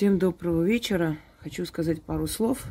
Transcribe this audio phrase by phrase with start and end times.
[0.00, 1.18] Всем доброго вечера.
[1.40, 2.64] Хочу сказать пару слов.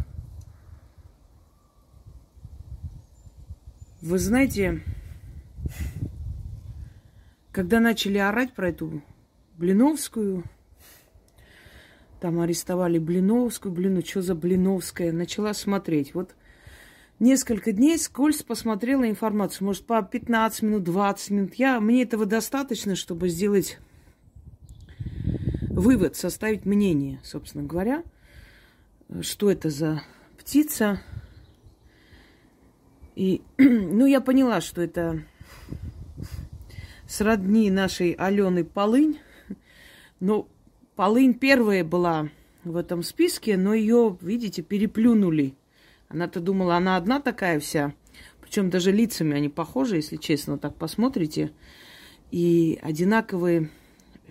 [4.01, 4.82] Вы знаете,
[7.51, 9.04] когда начали орать про эту
[9.59, 10.43] Блиновскую,
[12.20, 16.16] там арестовали Блиновскую, блин, ну что за Блиновская, начала смотреть.
[16.16, 16.34] Вот
[17.20, 21.54] несколько дней скользь посмотрела информацию, может, по 15 минут, 20 минут.
[21.54, 23.77] Я, мне этого достаточно, чтобы сделать
[25.80, 28.04] вывод, составить мнение, собственно говоря,
[29.22, 30.04] что это за
[30.38, 31.02] птица.
[33.16, 35.23] И, ну, я поняла, что это
[37.07, 39.20] сродни нашей Алены Полынь.
[40.20, 40.48] Но
[40.95, 42.30] Полынь первая была
[42.63, 45.55] в этом списке, но ее, видите, переплюнули.
[46.07, 47.93] Она-то думала, она одна такая вся.
[48.41, 51.52] Причем даже лицами они похожи, если честно, так посмотрите.
[52.32, 53.70] И одинаковые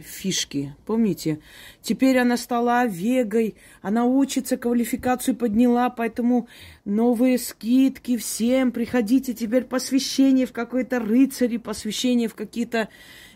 [0.02, 0.74] фишки.
[0.86, 1.40] Помните?
[1.82, 6.48] Теперь она стала вегой, она учится, квалификацию подняла, поэтому
[6.84, 8.72] новые скидки всем.
[8.72, 12.88] Приходите теперь посвящение в какой-то рыцари, посвящение в какие-то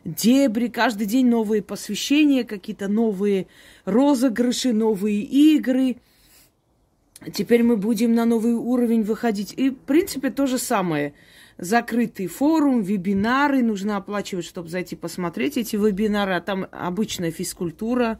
[0.05, 0.69] дебри.
[0.69, 3.47] Каждый день новые посвящения, какие-то новые
[3.85, 5.97] розыгрыши, новые игры.
[7.33, 9.55] Теперь мы будем на новый уровень выходить.
[9.57, 11.15] И, в принципе, то же самое–
[11.63, 13.63] закрытый форум, вебинары.
[13.63, 16.35] Нужно оплачивать, чтобы зайти посмотреть эти вебинары.
[16.35, 18.19] А там обычная физкультура.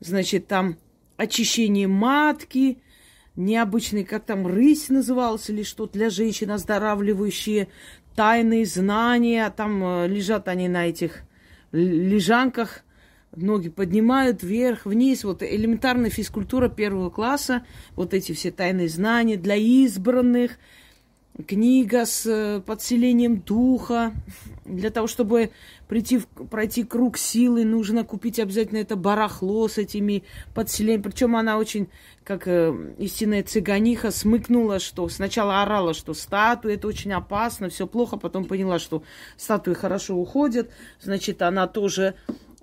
[0.00, 0.76] Значит, там
[1.16, 2.78] очищение матки,
[3.36, 7.68] необычный, как там, рысь назывался или что для женщин оздоравливающие,
[8.16, 9.48] тайные знания.
[9.56, 11.22] Там э, лежат они на этих
[11.70, 12.82] лежанках,
[13.36, 15.22] ноги поднимают вверх, вниз.
[15.22, 20.58] Вот элементарная физкультура первого класса, вот эти все тайные знания для избранных–
[21.46, 24.12] книга с э, подселением духа.
[24.64, 25.50] Для того, чтобы
[25.86, 31.02] прийти, пройти круг силы, нужно купить обязательно это барахло с этими подселениями.
[31.02, 31.88] Причем она очень,
[32.24, 38.16] как э, истинная цыганиха, смыкнула, что сначала орала, что статуи это очень опасно, все плохо,
[38.16, 39.02] потом поняла, что
[39.36, 40.70] статуи хорошо уходят.
[41.00, 42.14] Значит, она тоже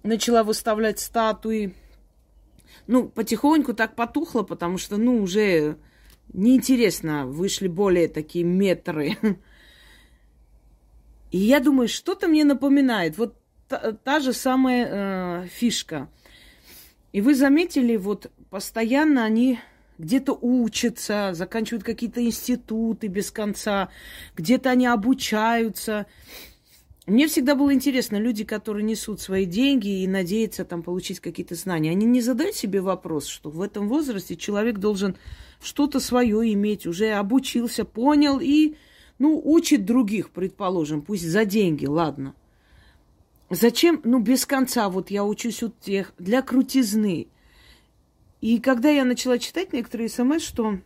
[0.03, 1.73] начала выставлять статуи.
[2.87, 5.77] Ну, потихоньку так потухло, потому что, ну, уже
[6.35, 9.17] неинтересно, вышли более такие метры.
[11.31, 13.17] И я думаю, что-то мне напоминает.
[13.17, 13.35] Вот
[13.67, 16.09] та, та же самая э, фишка.
[17.11, 19.59] И вы заметили, вот постоянно они
[19.97, 23.89] где-то учатся, заканчивают какие-то институты без конца,
[24.35, 26.05] где-то они обучаются.
[27.05, 31.91] Мне всегда было интересно, люди, которые несут свои деньги и надеются там получить какие-то знания,
[31.91, 35.15] они не задают себе вопрос, что в этом возрасте человек должен
[35.61, 38.75] что-то свое иметь, уже обучился, понял и,
[39.19, 42.35] ну, учит других, предположим, пусть за деньги, ладно.
[43.49, 47.27] Зачем, ну, без конца, вот я учусь у тех, для крутизны.
[48.41, 50.79] И когда я начала читать некоторые смс, что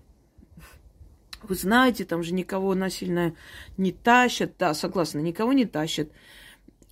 [1.44, 3.36] вы знаете, там же никого насильно
[3.78, 6.10] не тащат, да, согласна, никого не тащат,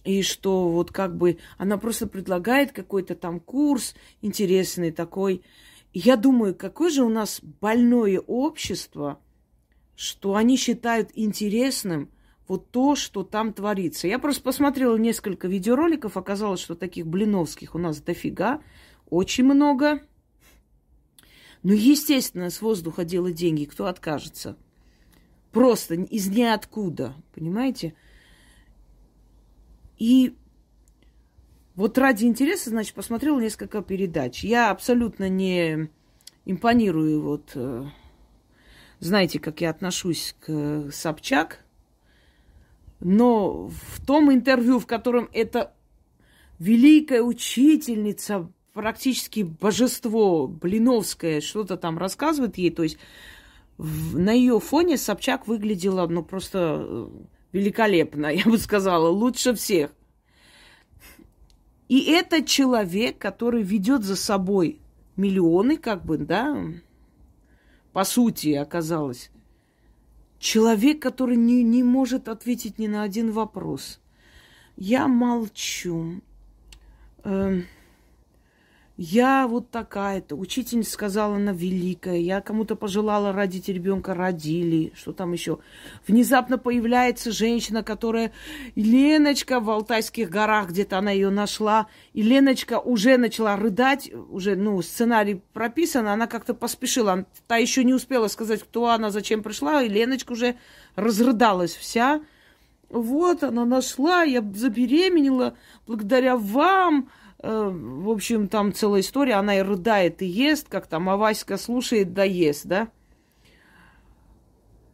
[0.03, 5.43] и что вот как бы она просто предлагает какой-то там курс интересный такой,
[5.93, 9.19] я думаю, какое же у нас больное общество,
[9.95, 12.09] что они считают интересным
[12.47, 14.07] вот то, что там творится.
[14.07, 18.61] Я просто посмотрела несколько видеороликов, оказалось, что таких блиновских у нас дофига,
[19.09, 20.01] очень много.
[21.63, 24.57] Ну, естественно, с воздуха делать деньги, кто откажется?
[25.51, 27.95] Просто из ниоткуда, понимаете?
[29.97, 30.35] И
[31.77, 34.43] вот ради интереса, значит, посмотрела несколько передач.
[34.43, 35.89] Я абсолютно не
[36.43, 37.85] импонирую, вот, э,
[38.99, 41.63] знаете, как я отношусь к Собчак,
[42.99, 45.71] но в том интервью, в котором эта
[46.57, 52.97] великая учительница, практически божество Блиновская, что-то там рассказывает ей, то есть
[53.77, 57.07] в, на ее фоне Собчак выглядела, ну, просто э,
[57.51, 59.91] великолепно, я бы сказала, лучше всех.
[61.87, 64.79] И это человек, который ведет за собой
[65.15, 66.65] миллионы, как бы, да,
[67.93, 69.31] по сути оказалось.
[70.39, 73.99] Человек, который не, не может ответить ни на один вопрос.
[74.75, 76.21] Я молчу.
[77.23, 77.61] Э,
[78.97, 80.35] я вот такая-то.
[80.35, 82.17] Учительница сказала, она великая.
[82.17, 84.91] Я кому-то пожелала родить ребенка, родили.
[84.95, 85.59] Что там еще?
[86.07, 88.31] Внезапно появляется женщина, которая...
[88.75, 91.87] Леночка в Алтайских горах, где-то она ее нашла.
[92.13, 94.11] И Леночка уже начала рыдать.
[94.31, 96.07] Уже, ну, сценарий прописан.
[96.07, 97.25] Она как-то поспешила.
[97.45, 99.83] Та еще не успела сказать, кто она, зачем пришла.
[99.83, 100.55] И Леночка уже
[100.95, 102.21] разрыдалась вся.
[102.89, 105.55] Вот, она нашла, я забеременела
[105.85, 109.35] благодаря вам в общем, там целая история.
[109.35, 112.89] Она и рыдает, и ест, как там, а Васька слушает, да ест, да?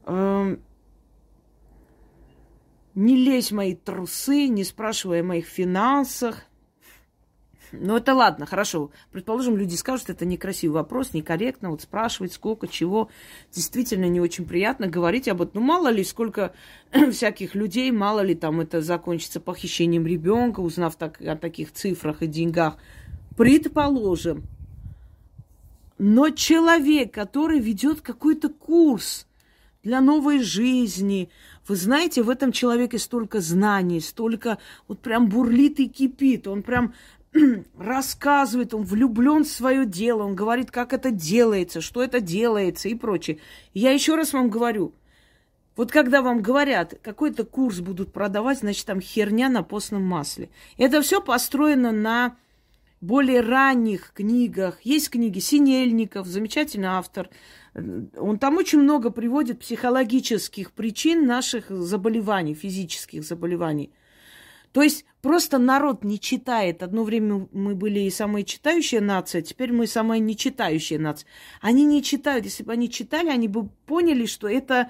[0.05, 0.61] Эм,
[2.95, 6.43] не лезь в мои трусы, не спрашивай о моих финансах.
[7.75, 8.91] Ну, это ладно, хорошо.
[9.11, 13.09] Предположим, люди скажут, это некрасивый вопрос, некорректно, вот спрашивать, сколько, чего.
[13.51, 15.61] Действительно не очень приятно говорить об этом.
[15.61, 16.53] Ну, мало ли, сколько
[17.11, 22.27] всяких людей, мало ли там это закончится похищением ребенка, узнав так, о таких цифрах и
[22.27, 22.77] деньгах.
[23.35, 24.43] Предположим.
[25.97, 29.25] Но человек, который ведет какой-то курс
[29.83, 31.29] для новой жизни,
[31.67, 36.47] вы знаете, в этом человеке столько знаний, столько вот прям бурлит и кипит.
[36.47, 36.93] Он прям
[37.77, 42.95] рассказывает, он влюблен в свое дело, он говорит, как это делается, что это делается и
[42.95, 43.39] прочее.
[43.73, 44.93] Я еще раз вам говорю,
[45.75, 50.49] вот когда вам говорят, какой-то курс будут продавать, значит, там херня на постном масле.
[50.77, 52.35] Это все построено на
[53.01, 54.81] более ранних книгах.
[54.83, 57.29] Есть книги Синельников, замечательный автор.
[57.73, 63.91] Он там очень много приводит психологических причин наших заболеваний, физических заболеваний–
[64.73, 66.83] то есть просто народ не читает.
[66.83, 71.27] Одно время мы были и самая читающая нация, теперь мы самая нечитающая нация.
[71.61, 72.43] Они не читают.
[72.45, 74.89] Если бы они читали, они бы поняли, что это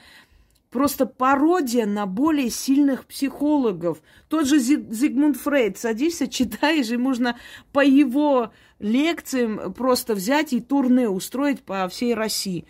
[0.71, 4.01] просто пародия на более сильных психологов.
[4.29, 7.37] Тот же Зигмунд Фрейд, садишься, читаешь, и можно
[7.73, 12.65] по его лекциям просто взять и турне устроить по всей России.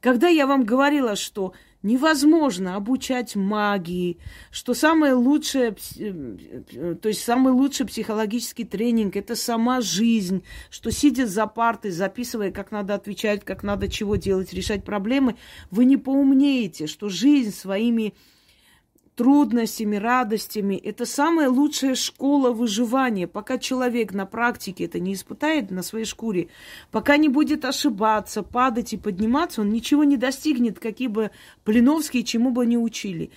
[0.00, 1.52] Когда я вам говорила, что
[1.84, 4.18] невозможно обучать магии,
[4.50, 11.26] что самое лучшее, э, то есть самый лучший психологический тренинг– это сама жизнь, что сидя
[11.26, 15.36] за партой, записывая, как надо отвечать, как надо чего делать, решать проблемы,
[15.70, 18.14] вы не поумнеете, что жизнь своими
[19.16, 20.74] трудностями, радостями.
[20.76, 23.26] Это самая лучшая школа выживания.
[23.26, 26.48] Пока человек на практике это не испытает на своей шкуре,
[26.90, 31.30] пока не будет ошибаться, падать и подниматься, он ничего не достигнет, какие бы
[31.64, 33.30] Блиновские чему бы не учили.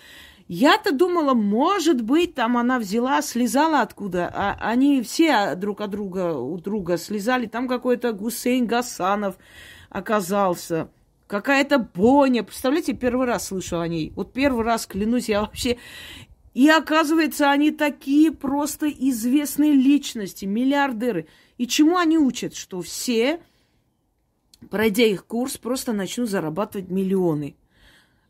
[0.47, 4.31] Я-то думала, может быть, там она взяла, слезала откуда.
[4.33, 7.47] А они все друг от друга, у друга слезали.
[7.47, 9.37] Там какой-то Гусейн Гасанов
[9.89, 10.89] оказался
[11.27, 12.43] какая-то Боня.
[12.43, 14.11] Представляете, первый раз слышу о ней.
[14.15, 15.77] Вот первый раз, клянусь, я вообще...
[16.53, 21.27] И оказывается, они такие просто известные личности, миллиардеры.
[21.59, 22.55] И чему они учат?
[22.55, 23.41] Что все,
[24.71, 27.55] пройдя их курс, просто начнут зарабатывать миллионы.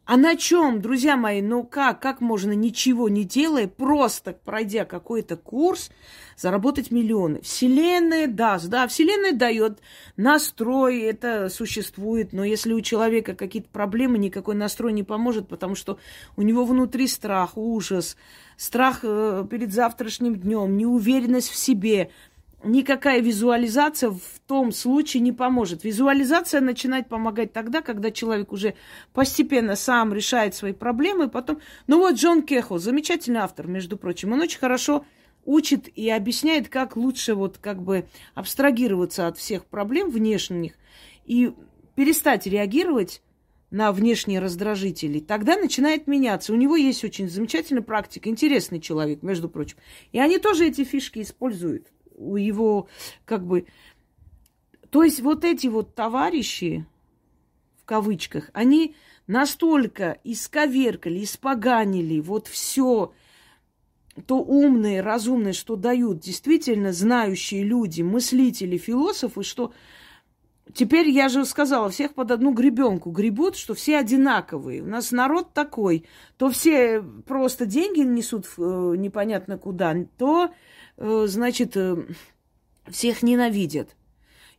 [0.07, 5.35] А на чем, друзья мои, ну как, как можно ничего не делая, просто пройдя какой-то
[5.35, 5.91] курс,
[6.37, 7.41] заработать миллионы?
[7.41, 9.81] Вселенная даст, да, Вселенная дает
[10.15, 15.99] настрой, это существует, но если у человека какие-то проблемы, никакой настрой не поможет, потому что
[16.37, 18.15] у него внутри страх, ужас,
[18.55, 22.11] страх э, перед завтрашним днем, неуверенность в себе–
[22.63, 25.83] никакая визуализация в том случае не поможет.
[25.83, 28.75] Визуализация начинает помогать тогда, когда человек уже
[29.13, 31.29] постепенно сам решает свои проблемы.
[31.29, 31.59] Потом...
[31.87, 34.33] Ну вот Джон Кехо, замечательный автор, между прочим.
[34.33, 35.05] Он очень хорошо
[35.45, 38.05] учит и объясняет, как лучше вот как бы
[38.35, 40.73] абстрагироваться от всех проблем внешних
[41.25, 41.53] и
[41.95, 43.21] перестать реагировать
[43.69, 46.53] на внешние раздражители, тогда начинает меняться.
[46.53, 49.77] У него есть очень замечательная практика, интересный человек, между прочим.
[50.11, 51.87] И они тоже эти фишки используют
[52.17, 52.89] у его,
[53.23, 53.65] как бы...
[54.89, 56.85] То есть вот эти вот товарищи,
[57.81, 58.95] в кавычках, они
[59.27, 63.13] настолько исковеркали, испоганили вот все
[64.25, 69.73] то умное, разумное, что дают действительно знающие люди, мыслители, философы, что
[70.73, 74.81] теперь, я же сказала, всех под одну гребенку гребут, что все одинаковые.
[74.81, 76.05] У нас народ такой,
[76.37, 78.61] то все просто деньги несут э,
[78.97, 80.51] непонятно куда, то
[80.97, 81.95] Э, значит, э,
[82.89, 83.95] всех ненавидят.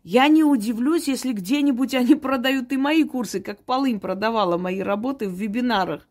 [0.05, 5.29] Я не удивлюсь, если где-нибудь они продают и мои курсы, как Полынь продавала мои работы
[5.29, 6.09] в вебинарах.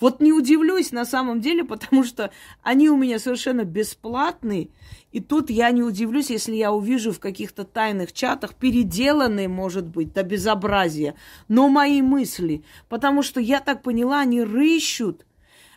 [0.00, 2.30] Вот не удивлюсь на самом деле, потому что
[2.62, 4.68] они у меня совершенно бесплатные.
[5.10, 10.12] И тут я не удивлюсь, если я увижу в каких-то тайных чатах переделанные, может быть,
[10.12, 11.14] до безобразия,
[11.48, 12.62] но мои мысли.
[12.88, 15.26] Потому что я так поняла, они рыщут,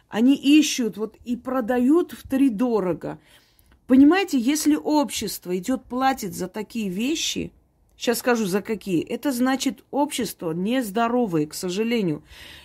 [0.10, 3.20] они ищут вот и продают в три дорого.
[3.88, 7.52] Понимаете, если общество идет платит за такие вещи,
[7.98, 12.24] сейчас скажу за какие, это значит общество нездоровое, к сожалению.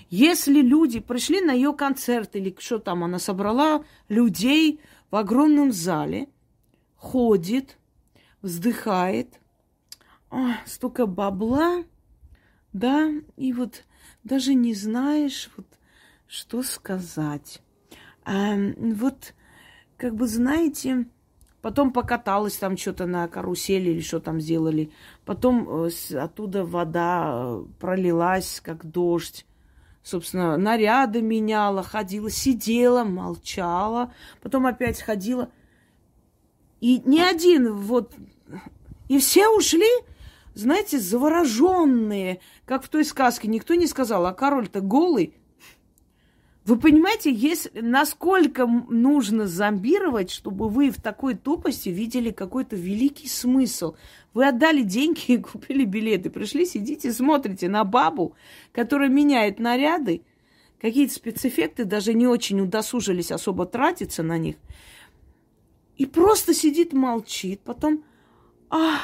[0.09, 6.29] Если люди пришли на ее концерт или что там, она собрала людей в огромном зале,
[6.97, 7.77] ходит,
[8.43, 9.41] вздыхает,
[10.31, 11.85] о, столько бабла,
[12.73, 13.85] да, и вот
[14.23, 15.67] даже не знаешь, вот,
[16.27, 17.63] что сказать.
[18.25, 19.35] А, вот,
[19.97, 21.07] как бы, знаете,
[21.67, 24.93] Потом покаталась там что-то на карусели или что там сделали.
[25.25, 29.45] Потом э, оттуда вода э, пролилась, как дождь.
[30.07, 34.15] Собственно, наряды меняла, ходила, сидела, молчала.
[34.41, 35.51] Потом опять ходила.
[36.81, 38.15] И ни один вот...
[39.09, 39.91] И все ушли,
[40.55, 43.49] знаете, завороженные, как в той сказке.
[43.49, 45.35] Никто не сказал, а король-то голый,
[46.67, 53.95] вы понимаете, если, насколько нужно зомбировать, чтобы вы в такой тупости видели какой-то великий смысл?
[54.35, 58.35] Вы отдали деньги и купили билеты, пришли, сидите, смотрите на бабу,
[58.73, 60.23] которая меняет наряды,
[60.81, 64.57] какие-то спецэффекты, даже не очень удосужились особо тратиться на них.
[65.97, 68.03] И просто сидит, молчит, потом,
[68.71, 68.99] а,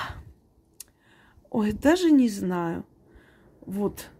[1.49, 2.85] ой, даже не знаю.
[3.65, 4.11] Вот,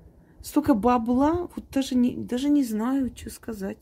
[0.43, 3.79] столько бабла, вот даже не, даже не знаю, что сказать.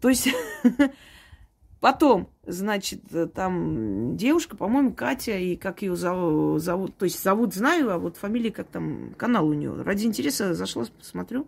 [0.00, 0.28] То есть
[1.80, 3.02] потом, значит,
[3.34, 8.16] там девушка, по-моему, Катя, и как ее зовут, зовут, то есть зовут знаю, а вот
[8.16, 9.82] фамилия как там, канал у нее.
[9.82, 11.46] Ради интереса зашла, посмотрю.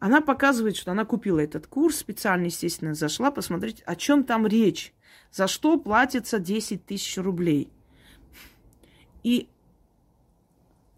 [0.00, 4.94] Она показывает, что она купила этот курс, специально, естественно, зашла посмотреть, о чем там речь,
[5.32, 7.68] за что платится 10 тысяч рублей.
[9.24, 9.48] И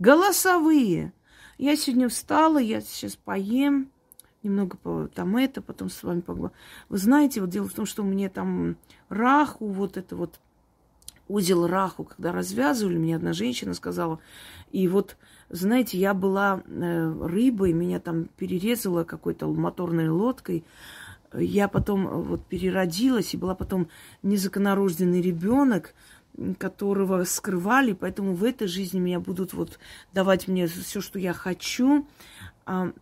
[0.00, 1.12] Голосовые.
[1.58, 3.90] Я сегодня встала, я сейчас поем,
[4.42, 6.54] немного там это, потом с вами поговорю.
[6.88, 8.78] Вы знаете, вот дело в том, что мне там
[9.10, 10.40] раху, вот это вот
[11.28, 14.20] узел раху, когда развязывали, мне одна женщина сказала,
[14.72, 15.18] и вот,
[15.50, 20.64] знаете, я была э, рыбой, меня там перерезала какой-то моторной лодкой,
[21.34, 23.88] я потом э, вот переродилась и была потом
[24.22, 25.94] незаконорожденный ребенок,
[26.58, 29.78] которого скрывали, поэтому в этой жизни меня будут вот
[30.12, 32.06] давать мне все, что я хочу.
[32.66, 32.92] А,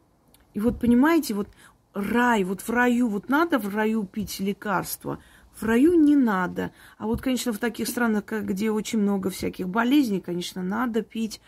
[0.55, 1.49] и вот понимаете, вот
[1.95, 5.19] рай, вот в раю, вот надо в раю пить лекарства,
[5.55, 6.73] в раю не надо.
[6.99, 11.41] А вот, конечно, в таких странах, где очень много всяких болезней, конечно, надо пить.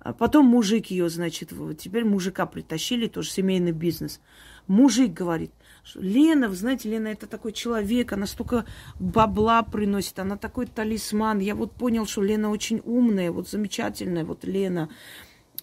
[0.00, 4.20] А потом мужик ее, значит, теперь мужика притащили, тоже семейный бизнес.
[4.68, 5.50] Мужик говорит,
[5.94, 8.64] Лена, вы знаете, Лена это такой человек, она столько
[8.98, 11.38] бабла приносит, она такой талисман.
[11.38, 14.88] Я вот понял, что Лена очень умная, вот замечательная, вот Лена.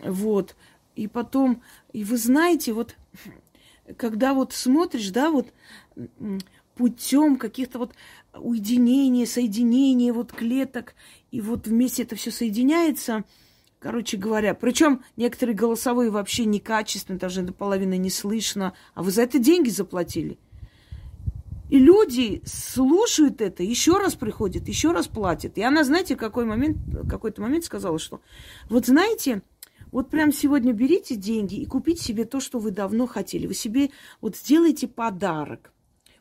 [0.02, 0.56] Вот.
[0.96, 1.62] И потом,
[1.94, 2.96] и вы знаете, вот
[3.98, 5.54] когда вот смотришь, да, вот
[6.76, 7.94] путем каких-то вот
[8.34, 10.96] уединения, соединения вот клеток,
[11.32, 13.24] и вот вместе это все соединяется–
[13.86, 19.22] Короче говоря, причем некоторые голосовые вообще некачественные, даже до половины не слышно, а вы за
[19.22, 20.40] это деньги заплатили.
[21.70, 25.60] И люди слушают это, еще раз приходят, еще раз платят.
[25.60, 26.78] И она, знаете, в какой момент,
[27.08, 28.22] какой-то момент сказала, что
[28.70, 29.44] вот знаете,
[29.92, 33.46] вот прям сегодня берите деньги и купите себе то, что вы давно хотели.
[33.46, 35.72] Вы себе вот сделайте подарок.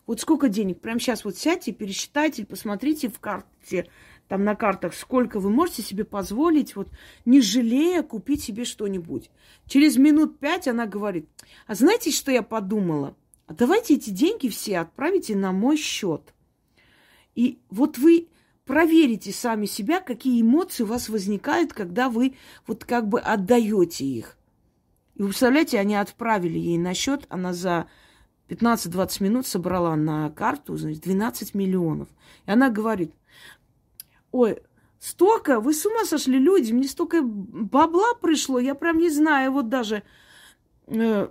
[0.06, 0.82] Вот сколько денег?
[0.82, 3.88] Прям сейчас вот сядьте, пересчитайте, посмотрите в карте
[4.28, 6.88] там на картах, сколько вы можете себе позволить, вот
[7.24, 9.30] не жалея купить себе что-нибудь.
[9.66, 11.28] Через минут пять она говорит,
[11.66, 13.16] а знаете, что я подумала?
[13.46, 16.32] А давайте эти деньги все отправите на мой счет.
[17.34, 18.28] И вот вы
[18.64, 22.34] проверите сами себя, какие эмоции у вас возникают, когда вы
[22.66, 24.38] вот как бы отдаете их.
[25.16, 27.86] И вы представляете, они отправили ей на счет, она за
[28.48, 32.08] 15-20 минут собрала на карту, значит, 12 миллионов.
[32.46, 33.12] И она говорит,
[34.34, 34.58] Ой,
[34.98, 39.68] столько, вы с ума сошли, люди, мне столько бабла пришло, я прям не знаю, вот
[39.68, 40.02] даже...
[40.88, 41.28] Э,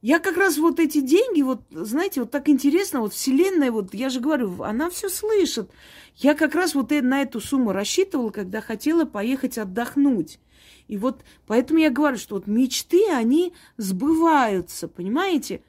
[0.00, 4.08] я как раз вот эти деньги, вот, знаете, вот так интересно, вот Вселенная, вот, я
[4.08, 5.70] же говорю, она все слышит.
[6.16, 10.40] Я как раз вот на эту сумму рассчитывала, когда хотела поехать отдохнуть.
[10.86, 15.62] И вот поэтому я говорю, что вот мечты, они сбываются, понимаете?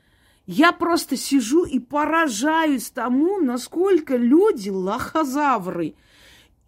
[0.45, 5.95] Я просто сижу и поражаюсь тому, насколько люди лохозавры–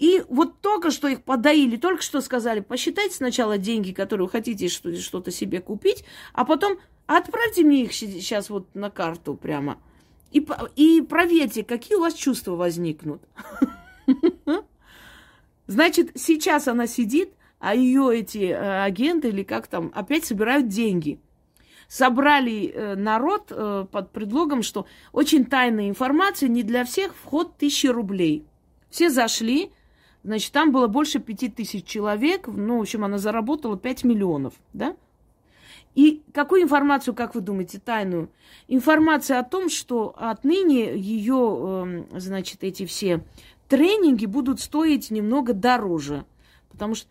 [0.02, 4.68] и вот только что их подоили, только что сказали, посчитайте сначала деньги, которые вы хотите
[4.68, 6.04] что-то себе купить,
[6.34, 9.78] а потом отправьте мне их сейчас вот на карту прямо.
[10.32, 10.44] И,
[10.76, 13.22] и проверьте, какие у вас чувства возникнут.
[15.68, 21.20] Значит, сейчас она сидит, а ее эти э, агенты или как там опять собирают деньги.
[21.88, 27.86] Собрали э, народ э, под предлогом, что очень тайная информация, не для всех, вход тысячи
[27.86, 28.48] рублей.
[28.90, 29.72] Все зашли,
[30.24, 32.48] Значит, там было больше пяти тысяч человек.
[32.48, 34.96] Ну, в общем, она заработала 5 миллионов, да?
[35.96, 38.30] И какую информацию, как вы думаете, тайную?
[38.68, 43.24] Информация о том, что отныне ее, эм, значит, эти все
[43.68, 46.26] тренинги будут стоить немного дороже.
[46.70, 47.10] Потому что,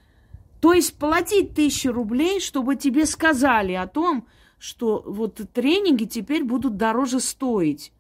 [0.60, 4.26] то есть платить тысячу рублей, чтобы тебе сказали о том,
[4.58, 7.92] что вот тренинги теперь будут дороже стоить.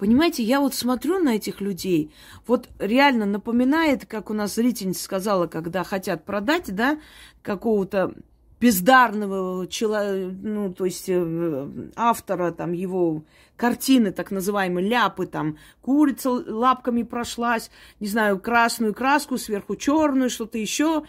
[0.00, 2.10] Понимаете, я вот смотрю на этих людей,
[2.46, 6.98] вот реально напоминает, как у нас зрительница сказала, когда хотят продать, да,
[7.42, 8.14] какого-то
[8.58, 13.24] бездарного человека, ну, то есть э, автора, там, его
[13.56, 20.56] картины, так называемые, ляпы, там, курица лапками прошлась, не знаю, красную краску, сверху черную, что-то
[20.56, 21.04] еще.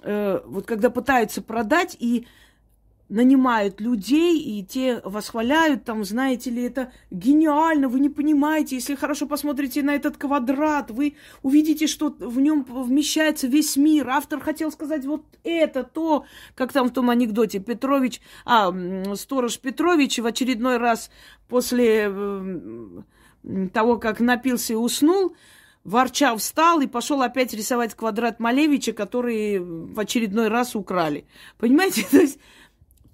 [0.00, 2.26] Э, вот когда пытаются продать и
[3.08, 9.26] нанимают людей, и те восхваляют, там, знаете ли, это гениально, вы не понимаете, если хорошо
[9.26, 14.10] посмотрите на этот квадрат, вы увидите, что в нем вмещается весь мир.
[14.10, 18.74] Автор хотел сказать вот это, то, как там в том анекдоте, Петрович, а,
[19.14, 21.10] сторож Петрович в очередной раз
[21.48, 22.12] после
[23.72, 25.34] того, как напился и уснул,
[25.84, 31.26] ворча встал и пошел опять рисовать квадрат Малевича, который в очередной раз украли.
[31.56, 32.06] Понимаете?
[32.10, 32.38] То есть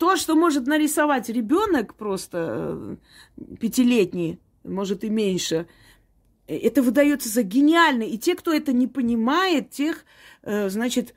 [0.04, 2.98] то, что может нарисовать ребенок просто
[3.38, 5.66] э, пятилетний, может и меньше,
[6.46, 8.02] э, это выдается за гениально.
[8.02, 10.04] И те, кто это не понимает, тех,
[10.42, 11.14] э, значит,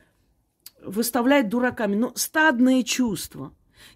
[0.82, 1.98] выставляют дураками.
[1.98, 3.54] Но стадное чувство.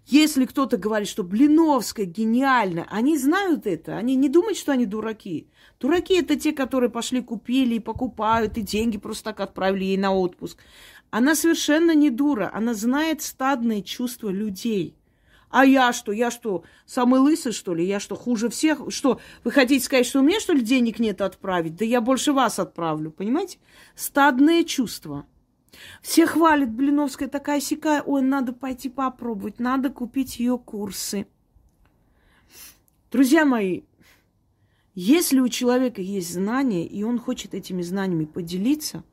[0.08, 5.48] Если кто-то говорит, что Блиновская гениальна, они знают это, они не думают, что они дураки.
[5.80, 10.14] Дураки это те, которые пошли купили и покупают, и деньги просто так отправили ей на
[10.14, 10.60] отпуск.
[11.12, 14.96] Она совершенно не дура, она знает стадные чувства людей.
[15.50, 16.14] А я что?
[16.14, 17.86] Я что, самый лысый, что ли?
[17.86, 18.80] Я что, хуже всех?
[18.88, 21.76] Что, вы хотите сказать, что у меня, что ли, денег нет отправить?
[21.76, 23.60] Да я больше вас отправлю, понимаете?
[23.94, 25.26] Стадные чувства.
[26.02, 28.02] Все хвалят, Блиновская такая сякая.
[28.02, 31.28] Ой, надо пойти попробовать, надо купить ее курсы.
[33.12, 33.82] Друзья мои,
[34.96, 39.04] если у человека есть знания, и он хочет этими знаниями поделиться,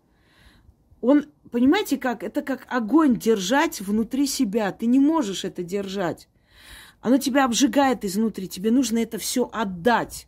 [1.00, 2.22] он Понимаете, как?
[2.22, 4.70] Это как огонь держать внутри себя.
[4.72, 6.28] Ты не можешь это держать.
[7.00, 8.48] Оно тебя обжигает изнутри.
[8.48, 10.26] Тебе нужно это все отдать.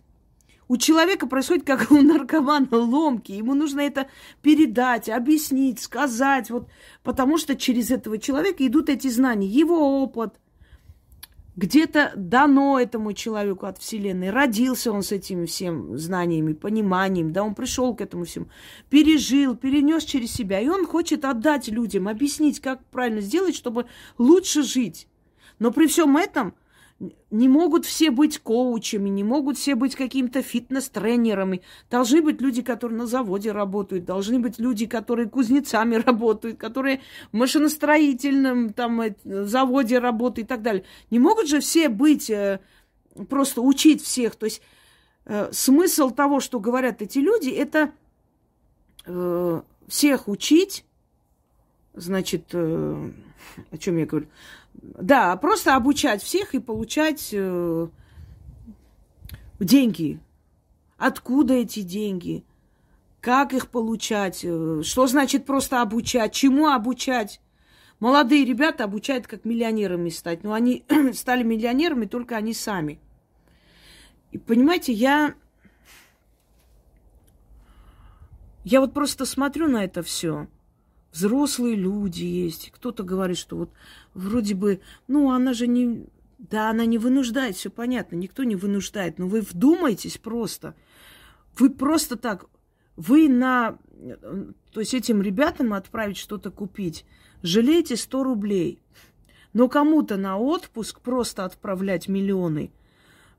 [0.68, 3.32] У человека происходит, как у наркомана, ломки.
[3.32, 4.06] Ему нужно это
[4.40, 6.48] передать, объяснить, сказать.
[6.48, 6.68] Вот,
[7.02, 9.48] потому что через этого человека идут эти знания.
[9.48, 10.34] Его опыт–
[11.60, 14.30] где-то дано этому человеку от Вселенной.
[14.30, 18.46] Родился он с этими всем знаниями, пониманием, да, он пришел к этому всему,
[18.88, 20.58] пережил, перенес через себя.
[20.58, 23.84] И он хочет отдать людям, объяснить, как правильно сделать, чтобы
[24.16, 25.06] лучше жить.
[25.58, 26.54] Но при всем этом
[27.30, 31.62] не могут все быть коучами, не могут все быть какими-то фитнес-тренерами.
[31.90, 37.00] Должны быть люди, которые на заводе работают, должны быть люди, которые кузнецами работают, которые
[37.32, 40.84] в машиностроительном там, э, заводе работают и так далее.
[41.10, 42.60] Не могут же все быть, э,
[43.28, 44.36] просто учить всех.
[44.36, 44.60] То есть
[45.24, 47.92] э, смысл того, что говорят эти люди, это
[49.88, 50.84] всех учить,
[51.94, 54.26] значит, о чем я говорю,
[54.74, 57.88] да, просто обучать всех и получать э,
[59.58, 60.20] деньги.
[60.96, 62.44] Откуда эти деньги?
[63.20, 64.40] Как их получать?
[64.44, 66.32] Э, что значит просто обучать?
[66.32, 67.40] Чему обучать?
[67.98, 70.42] Молодые ребята обучают, как миллионерами стать.
[70.42, 72.98] Но они стали миллионерами только они сами.
[74.32, 75.34] И понимаете, я...
[78.64, 80.46] Я вот просто смотрю на это все.
[81.12, 82.70] Взрослые люди есть.
[82.70, 83.72] Кто-то говорит, что вот
[84.14, 86.06] вроде бы, ну, она же не...
[86.38, 89.18] Да, она не вынуждает, все понятно, никто не вынуждает.
[89.18, 90.74] Но вы вдумайтесь просто.
[91.58, 92.46] Вы просто так,
[92.96, 93.78] вы на...
[94.72, 97.04] То есть этим ребятам отправить что-то купить,
[97.42, 98.82] жалеете 100 рублей.
[99.52, 102.72] Но кому-то на отпуск просто отправлять миллионы,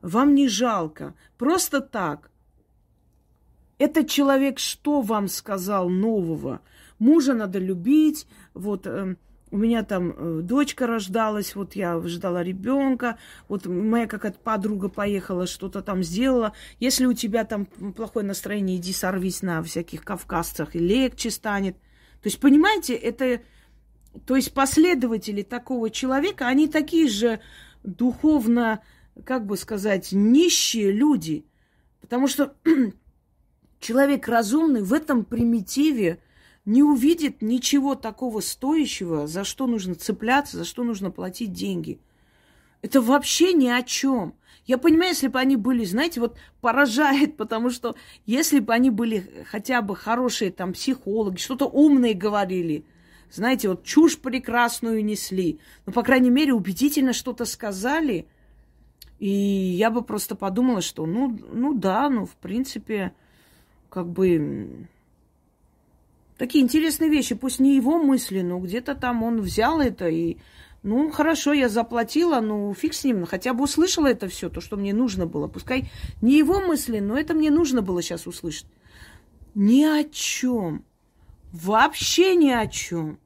[0.01, 1.15] вам не жалко.
[1.37, 2.31] Просто так.
[3.77, 6.61] Этот человек что вам сказал нового?
[7.01, 9.15] Мужа надо любить, вот э,
[9.49, 15.47] у меня там э, дочка рождалась, вот я ждала ребенка, вот моя какая-то подруга поехала,
[15.47, 16.53] что-то там сделала.
[16.79, 21.75] Если у тебя там плохое настроение, иди сорвись на всяких кавказцах, и легче станет.
[22.21, 23.41] То есть, понимаете, это...
[24.27, 27.39] То есть последователи такого человека, они такие же
[27.81, 28.83] духовно,
[29.25, 31.47] как бы сказать, нищие люди.
[31.99, 32.53] Потому что
[33.79, 36.19] человек разумный в этом примитиве–
[36.65, 41.99] не увидит ничего такого стоящего, за что нужно цепляться, за что нужно платить деньги.
[42.81, 44.35] Это вообще ни о чем.
[44.65, 47.95] Я понимаю, если бы они были, знаете, вот поражает, потому что
[48.25, 52.85] если бы они были хотя бы хорошие там психологи, что-то умные говорили,
[53.31, 58.27] знаете, вот чушь прекрасную несли, но, по крайней мере, убедительно что-то сказали,
[59.19, 63.13] и я бы просто подумала, что, ну, ну да, ну, в принципе,
[63.89, 64.87] как бы
[66.41, 70.37] Такие интересные вещи, пусть не его мысли, но где-то там он взял это и
[70.81, 74.75] Ну, хорошо, я заплатила, ну, фиг с ним, хотя бы услышала это все, то, что
[74.75, 75.47] мне нужно было.
[75.47, 78.65] Пускай не его мысли, но это мне нужно было сейчас услышать.
[79.53, 80.83] Ни о чем.
[81.51, 83.19] Вообще ни о чем.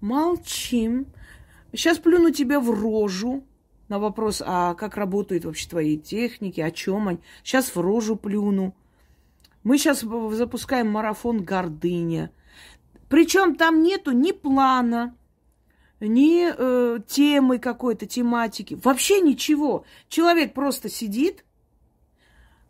[0.00, 1.06] Молчим.
[1.70, 3.44] Сейчас плюну тебе в рожу
[3.86, 7.20] на вопрос, а как работают вообще твои техники, о чем они.
[7.44, 8.74] Сейчас в рожу плюну.
[9.62, 12.32] Мы сейчас запускаем марафон гордыня.
[13.08, 15.14] Причем там нету ни плана,
[16.00, 18.78] ни э, темы какой-то, тематики.
[18.82, 19.84] Вообще ничего.
[20.08, 21.44] Человек просто сидит,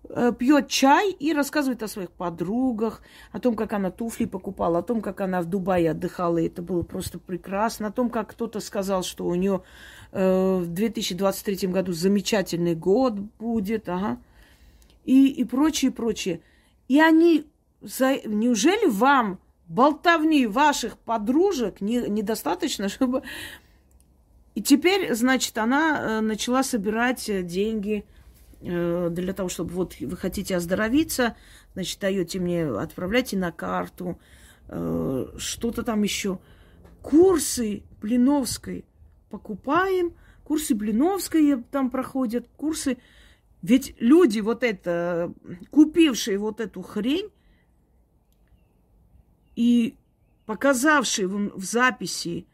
[0.08, 4.82] э, пьет чай и рассказывает о своих подругах, о том, как она туфли покупала, о
[4.82, 8.60] том, как она в Дубае отдыхала, и это было просто прекрасно, о том, как кто-то
[8.60, 9.62] сказал, что у нее
[10.12, 14.18] э, в 2023 году замечательный год будет, ага,
[15.04, 16.40] и, и прочее, прочее.
[16.86, 17.46] И они,
[17.82, 18.20] за...
[18.24, 23.22] неужели вам болтовни ваших подружек не, недостаточно, чтобы...
[24.54, 28.04] И теперь, значит, она э, начала собирать э, деньги
[28.60, 31.36] э, для того, чтобы вот вы хотите оздоровиться,
[31.74, 34.18] значит, даете мне, отправляйте на карту,
[34.66, 36.40] что-то там еще.
[37.00, 38.84] Курсы Блиновской
[39.30, 40.12] покупаем,
[40.44, 42.98] курсы Блиновской там проходят, курсы...
[43.62, 45.32] Ведь люди вот это,
[45.70, 47.30] купившие вот эту хрень,
[49.58, 49.96] и
[50.46, 52.46] показавший в, записи,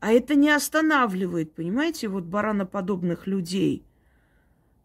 [0.00, 3.84] а это не останавливает, понимаете, вот бараноподобных людей.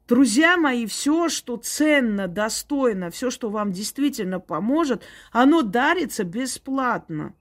[0.07, 5.01] Друзья мои, все, что ценно, достойно, все, что вам действительно поможет,
[5.31, 7.33] оно дарится бесплатно.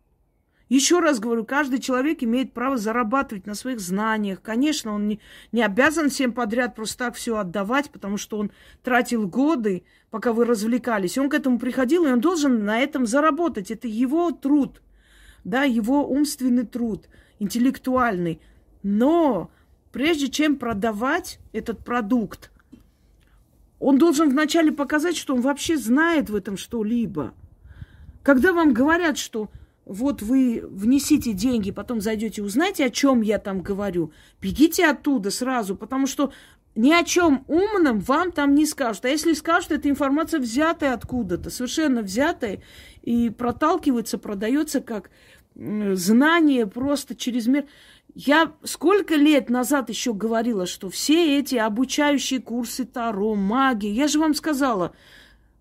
[0.68, 4.40] Еще раз говорю, каждый человек имеет право зарабатывать на своих знаниях.
[4.40, 5.20] Конечно, он не,
[5.52, 8.50] не обязан всем подряд просто так все отдавать, потому что он
[8.82, 11.18] тратил годы, пока вы развлекались.
[11.18, 13.70] Он к этому приходил, и он должен на этом заработать.
[13.70, 14.80] Это его труд,
[15.44, 18.40] да, его умственный труд, интеллектуальный.
[18.82, 19.50] Но
[19.92, 22.50] прежде чем продавать этот продукт,
[23.78, 27.34] он должен вначале показать, что он вообще знает в этом что-либо.
[28.22, 29.50] Когда вам говорят, что
[29.86, 35.76] вот вы внесите деньги, потом зайдете, узнаете, о чем я там говорю, бегите оттуда сразу,
[35.76, 36.32] потому что
[36.74, 39.04] ни о чем умном вам там не скажут.
[39.04, 42.62] А если скажут, эта информация взятая откуда-то, совершенно взятая,
[43.02, 45.10] и проталкивается, продается как
[45.54, 47.66] знание просто через мир.
[48.14, 54.18] Я сколько лет назад еще говорила, что все эти обучающие курсы Таро, магии, я же
[54.18, 54.94] вам сказала,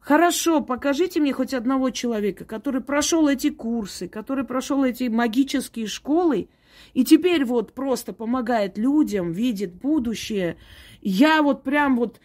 [0.03, 6.49] Хорошо, покажите мне хоть одного человека, который прошел эти курсы, который прошел эти магические школы,
[6.93, 10.57] и теперь вот просто помогает людям, видит будущее.
[11.01, 12.19] Я вот прям вот,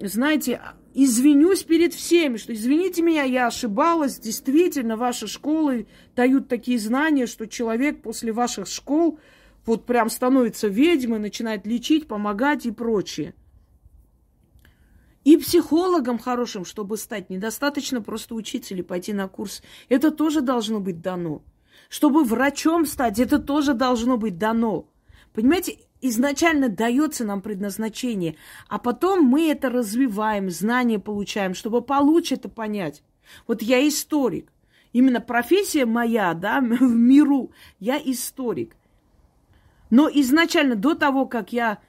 [0.00, 0.60] знаете,
[0.94, 7.48] извинюсь перед всеми, что извините меня, я ошибалась, действительно, ваши школы дают такие знания, что
[7.48, 9.18] человек после ваших школ
[9.66, 13.34] вот прям становится ведьмой, начинает лечить, помогать и прочее.
[15.28, 19.62] И психологом хорошим, чтобы стать, недостаточно просто учиться или пойти на курс.
[19.90, 21.42] Это тоже должно быть дано.
[21.90, 24.88] Чтобы врачом стать, это тоже должно быть дано.
[25.34, 28.36] Понимаете, изначально дается нам предназначение,
[28.70, 33.02] а потом мы это развиваем, знания получаем, чтобы получше это понять.
[33.46, 34.50] Вот я историк.
[34.94, 38.74] Именно профессия моя, да, в миру, я историк.
[39.90, 41.80] Но изначально, до того, как я,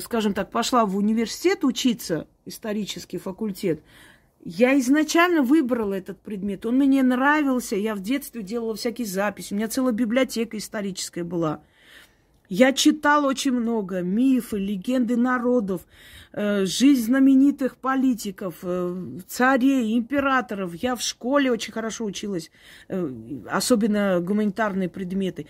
[0.00, 3.82] скажем так, пошла в университет учиться, исторический факультет.
[4.44, 6.64] Я изначально выбрала этот предмет.
[6.64, 7.76] Он мне нравился.
[7.76, 9.52] Я в детстве делала всякие записи.
[9.52, 11.60] У меня целая библиотека историческая была.
[12.48, 15.82] Я читала очень много мифы, легенды народов,
[16.32, 20.74] э, жизнь знаменитых политиков, э, царей, императоров.
[20.74, 22.50] Я в школе очень хорошо училась,
[22.88, 23.10] э,
[23.50, 25.46] особенно гуманитарные предметы.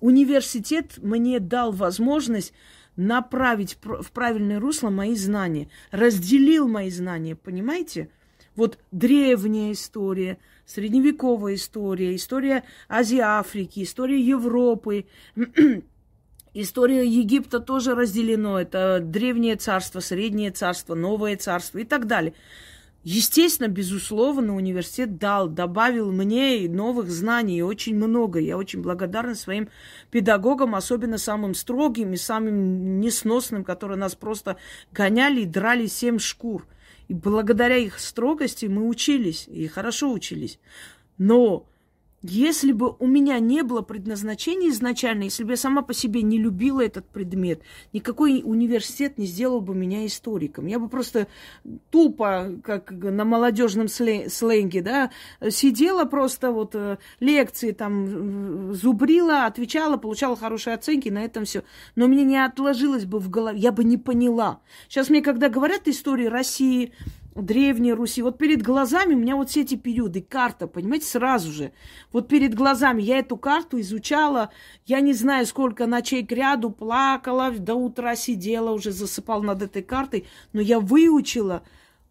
[0.00, 2.52] Университет мне дал возможность
[2.96, 8.10] направить в правильное русло мои знания, разделил мои знания, понимаете?
[8.54, 15.06] Вот древняя история, средневековая история, история Азии, Африки, история Европы,
[16.54, 18.60] история Египта тоже разделено.
[18.60, 22.34] Это древнее царство, среднее царство, новое царство и так далее.
[23.04, 28.38] Естественно, безусловно, университет дал, добавил мне новых знаний, очень много.
[28.38, 29.68] Я очень благодарна своим
[30.10, 34.56] педагогам, особенно самым строгим и самым несносным, которые нас просто
[34.92, 36.64] гоняли и драли семь шкур.
[37.08, 40.60] И благодаря их строгости мы учились, и хорошо учились.
[41.18, 41.66] Но
[42.22, 46.38] Если бы у меня не было предназначения изначально, если бы я сама по себе не
[46.38, 50.66] любила этот предмет, никакой университет не сделал бы меня историком.
[50.66, 51.26] Я бы просто
[51.90, 55.10] тупо, как на молодежном сленге, да,
[55.50, 61.64] сидела просто вот э, лекции там зубрила, отвечала, получала хорошие оценки, на этом все.
[61.96, 64.60] Но мне не отложилось бы в голове, я бы не поняла.
[64.88, 66.92] Сейчас мне, когда говорят истории России,
[67.34, 68.22] Древней Руси.
[68.22, 71.72] Вот перед глазами у меня вот все эти периоды, карта, понимаете, сразу же.
[72.12, 74.50] Вот перед глазами я эту карту изучала,
[74.86, 79.82] я не знаю, сколько ночей к ряду плакала, до утра сидела, уже засыпала над этой
[79.82, 81.62] картой, но я выучила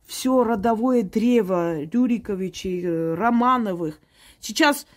[0.05, 3.99] все родовое древо Рюриковичей, э, Романовых.
[4.39, 4.88] Сейчас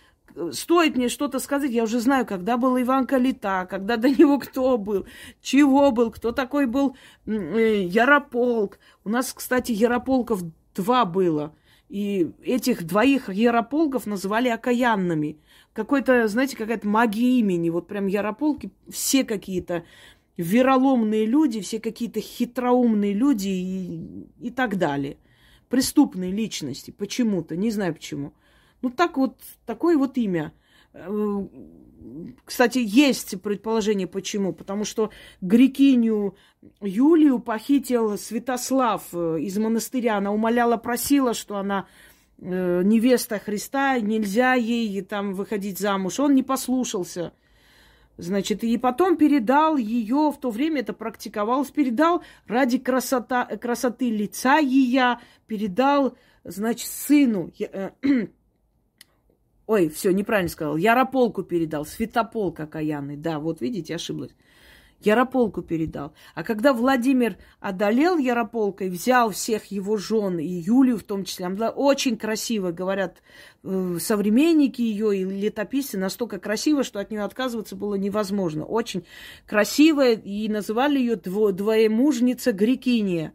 [0.51, 4.77] стоит мне что-то сказать, я уже знаю, когда был Иван Калита, когда до него кто
[4.77, 5.05] был,
[5.41, 6.95] чего был, кто такой был
[7.25, 8.79] э, Ярополк.
[9.03, 10.41] У нас, кстати, Ярополков
[10.75, 11.55] два было.
[11.87, 15.37] И этих двоих Ярополков называли окаянными.
[15.73, 17.69] Какой-то, знаете, какая-то магия имени.
[17.69, 19.85] Вот прям Ярополки все какие-то
[20.37, 25.17] вероломные люди, все какие-то хитроумные люди и, и так далее.
[25.69, 28.33] Преступные личности почему-то, не знаю почему.
[28.81, 30.53] Ну, так вот, такое вот имя.
[30.93, 31.47] Э,
[32.45, 34.53] кстати, есть предположение, почему.
[34.53, 35.11] Потому что
[35.41, 36.35] грекиню
[36.81, 40.17] Юлию похитил Святослав э, из монастыря.
[40.17, 41.87] Она умоляла, просила, что она
[42.37, 46.19] э, невеста Христа, нельзя ей там выходить замуж.
[46.19, 47.33] Он не послушался.
[48.17, 54.57] Значит, и потом передал ее, в то время это практиковалось, передал ради красота, красоты лица
[54.57, 57.51] ее, передал, значит, сыну.
[59.67, 60.77] Ой, все, неправильно сказал.
[60.77, 61.85] Ярополку передал.
[61.85, 63.17] Святополк окаянный.
[63.17, 64.31] Да, вот видите, ошиблась.
[65.01, 66.13] Ярополку передал.
[66.33, 71.45] А когда Владимир одолел Ярополка и взял всех его жен, и Юлию в том числе,
[71.47, 73.21] она была очень красиво, говорят
[73.63, 78.65] э, современники ее и летописцы, настолько красиво, что от нее отказываться было невозможно.
[78.65, 79.05] Очень
[79.45, 83.33] красивая, и называли ее дво, двоемужница Грекиния.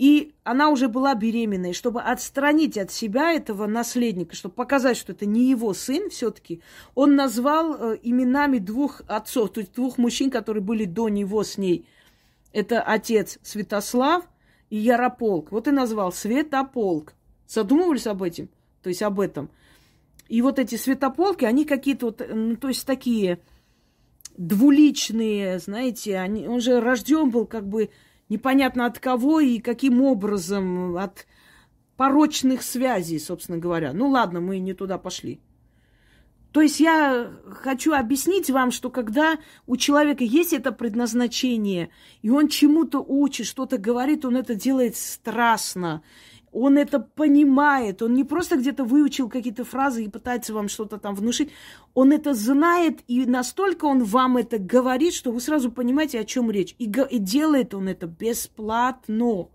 [0.00, 5.26] И она уже была беременной, чтобы отстранить от себя этого наследника, чтобы показать, что это
[5.26, 6.62] не его сын все-таки,
[6.94, 11.58] он назвал э, именами двух отцов, то есть двух мужчин, которые были до него с
[11.58, 11.86] ней.
[12.54, 14.24] Это отец Святослав
[14.70, 15.52] и Ярополк.
[15.52, 17.12] Вот и назвал Светополк.
[17.46, 18.48] Задумывались об этом?
[18.82, 19.50] То есть об этом.
[20.30, 23.38] И вот эти светополки, они какие-то вот, ну, то есть такие
[24.38, 27.90] двуличные, знаете, они, он же рожден был как бы
[28.30, 31.26] непонятно от кого и каким образом, от
[31.96, 33.92] порочных связей, собственно говоря.
[33.92, 35.38] Ну ладно, мы не туда пошли.
[36.52, 41.90] То есть я хочу объяснить вам, что когда у человека есть это предназначение,
[42.22, 46.02] и он чему-то учит, что-то говорит, он это делает страстно,
[46.52, 51.14] он это понимает, он не просто где-то выучил какие-то фразы и пытается вам что-то там
[51.14, 51.50] внушить,
[51.94, 56.50] он это знает, и настолько он вам это говорит, что вы сразу понимаете, о чем
[56.50, 56.74] речь.
[56.78, 59.48] И, и делает он это бесплатно.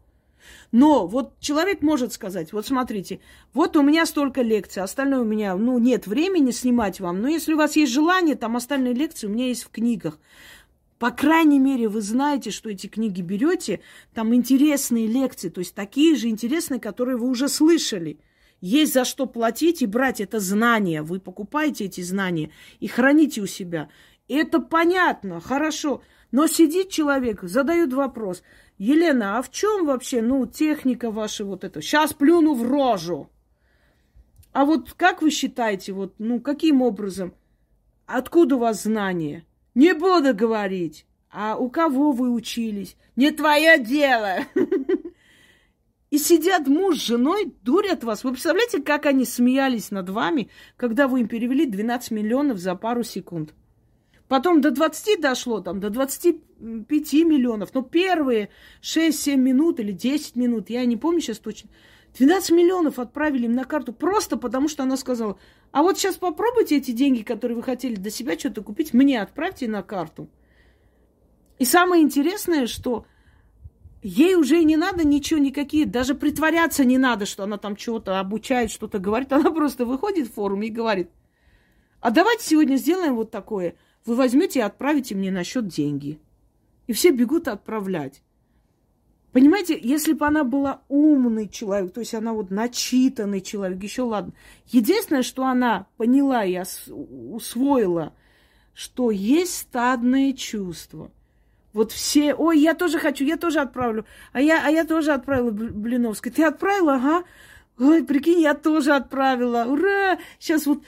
[0.72, 3.20] Но вот человек может сказать, вот смотрите,
[3.54, 7.54] вот у меня столько лекций, остальное у меня, ну, нет времени снимать вам, но если
[7.54, 10.20] у вас есть желание, там остальные лекции у меня есть в книгах.
[11.06, 13.82] По крайней мере, вы знаете, что эти книги берете,
[14.16, 18.20] там интересные лекции, то есть такие же интересные, которые вы уже слышали.
[18.60, 21.04] Есть за что платить и брать это знание.
[21.04, 23.90] Вы покупаете эти знания и храните у себя.
[24.28, 26.02] Это понятно, хорошо.
[26.32, 28.42] Но сидит человек, задает вопрос.
[28.80, 31.84] Елена, а в чем вообще, ну, техника ваша вот эта?
[31.84, 33.30] Сейчас плюну в рожу.
[34.54, 37.36] А вот как вы считаете, вот, ну, каким образом?
[38.08, 39.46] Откуда у вас знания?
[39.76, 41.06] Не буду говорить.
[41.30, 42.96] А у кого вы учились?
[43.18, 44.38] Не твое дело.
[46.10, 48.24] И сидят муж с женой, дурят вас.
[48.24, 53.04] Вы представляете, как они смеялись над вами, когда вы им перевели 12 миллионов за пару
[53.04, 53.54] секунд?
[54.30, 56.40] Потом до 20 дошло, там, до 25
[57.26, 57.74] миллионов.
[57.74, 58.50] Но первые
[58.82, 61.70] 6-7 минут или 10 минут, я не помню сейчас точно,
[62.18, 65.38] 12 миллионов отправили им на карту просто потому, что она сказала,
[65.72, 69.68] а вот сейчас попробуйте эти деньги, которые вы хотели для себя что-то купить, мне отправьте
[69.68, 70.30] на карту.
[71.60, 73.06] И самое интересное, что
[74.02, 78.72] ей уже не надо ничего, никакие, даже притворяться не надо, что она там чего-то обучает,
[78.72, 79.34] что-то говорит.
[79.34, 81.10] Она просто выходит в форум и говорит,
[82.00, 83.76] а давайте сегодня сделаем вот такое.
[84.06, 86.20] Вы возьмете и отправите мне на счет деньги.
[86.88, 88.22] И все бегут отправлять.
[89.36, 94.32] Понимаете, если бы она была умный человек, то есть она вот начитанный человек, еще ладно.
[94.68, 98.14] Единственное, что она поняла и усвоила,
[98.74, 101.12] что есть стадные чувства.
[101.74, 104.06] Вот все, ой, я тоже хочу, я тоже отправлю.
[104.32, 106.32] А я, а я тоже отправила Блиновской.
[106.32, 107.26] Ты отправила, ага.
[107.78, 109.66] Ой, прикинь, я тоже отправила.
[109.66, 110.18] Ура!
[110.40, 110.82] Сейчас вот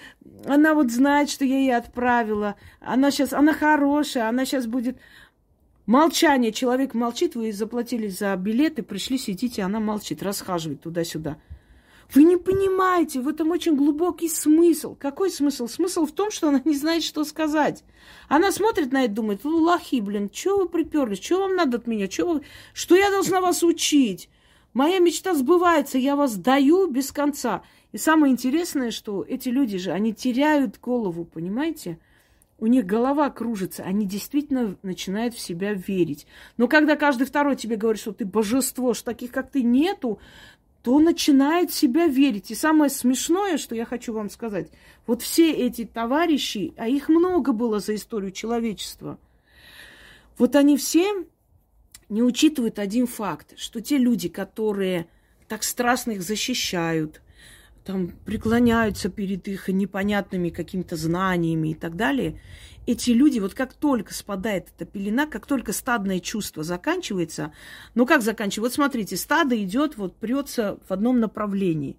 [0.46, 2.56] она вот знает, что я ей отправила.
[2.80, 4.98] Она сейчас, она хорошая, она сейчас будет...
[5.88, 6.52] Молчание.
[6.52, 11.38] Человек молчит, вы заплатили за билеты, пришли, сидите, она молчит, расхаживает туда-сюда.
[12.14, 14.96] Вы не понимаете, в этом очень глубокий смысл.
[14.96, 15.68] Какой смысл?
[15.68, 17.86] Смысл в том, что она не знает, что сказать.
[18.28, 21.88] Она смотрит на это, думает, ну, лохи, блин, что вы приперлись, что вам надо от
[21.88, 22.42] меня, что, вы...
[22.74, 24.30] что я должна вас учить?
[24.74, 27.64] Моя мечта сбывается, я вас даю без конца.
[27.94, 31.98] И самое интересное, что эти люди же, они теряют голову, понимаете?
[32.60, 36.26] У них голова кружится, они действительно начинают в себя верить.
[36.58, 40.20] Но когда каждый второй тебе говорит, что ты божество, что таких, как ты, нету,
[40.82, 42.50] то начинает себя верить.
[42.50, 44.70] И самое смешное, что я хочу вам сказать,
[45.06, 49.20] вот все эти товарищи, а их много было за историю человечества,
[50.38, 51.26] вот они все
[52.10, 55.08] не учитывают один факт, что те люди, которые
[55.48, 57.22] так страстно их защищают,
[57.88, 62.42] там преклоняются перед их непонятными какими-то знаниями и так далее,
[62.86, 67.54] эти люди, вот как только спадает эта пелена, как только стадное чувство заканчивается,
[67.96, 68.62] ну как заканчивается?
[68.62, 71.98] Вот смотрите, стадо идет, вот прется в одном направлении.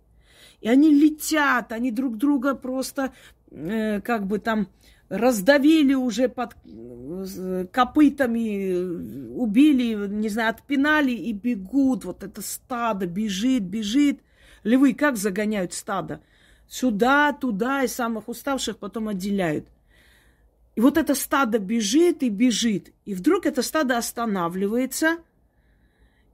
[0.61, 3.13] И они летят, они друг друга просто
[3.51, 4.69] э, как бы там
[5.09, 12.05] раздавили уже под э, копытами, убили, не знаю, отпинали и бегут.
[12.05, 14.21] Вот это стадо бежит, бежит.
[14.65, 16.21] Львы как загоняют стадо?
[16.69, 19.67] Сюда, туда, и самых уставших потом отделяют.
[20.77, 22.93] И вот это стадо бежит и бежит.
[23.05, 25.19] И вдруг это стадо останавливается,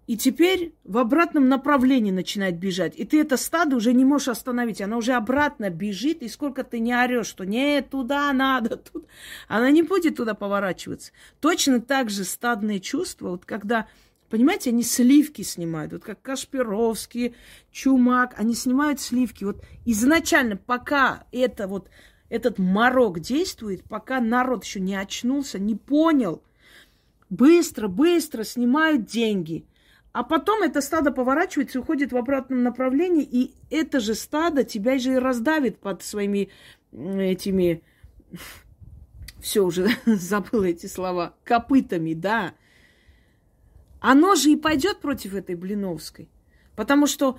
[0.06, 2.94] и теперь в обратном направлении начинает бежать.
[2.96, 4.82] И ты это стадо уже не можешь остановить.
[4.82, 9.06] Она уже обратно бежит, и сколько ты не орешь, что нет, туда надо, тут.
[9.48, 11.12] Она не будет туда поворачиваться.
[11.40, 13.88] Точно так же стадные чувства, вот когда,
[14.34, 17.36] понимаете, они сливки снимают, вот как Кашпировский,
[17.70, 19.44] Чумак, они снимают сливки.
[19.44, 21.88] Вот изначально, пока это вот
[22.28, 26.42] этот морок действует, пока народ еще не очнулся, не понял.
[27.30, 29.66] Быстро, быстро снимают деньги.
[30.10, 35.12] А потом это стадо поворачивается уходит в обратном направлении, и это же стадо тебя же
[35.12, 36.48] и раздавит под своими
[36.92, 37.84] этими...
[39.40, 41.34] Все, уже забыла эти слова.
[41.44, 42.54] Копытами, да.
[44.06, 46.28] Оно же и пойдет против этой Блиновской.
[46.76, 47.38] Потому что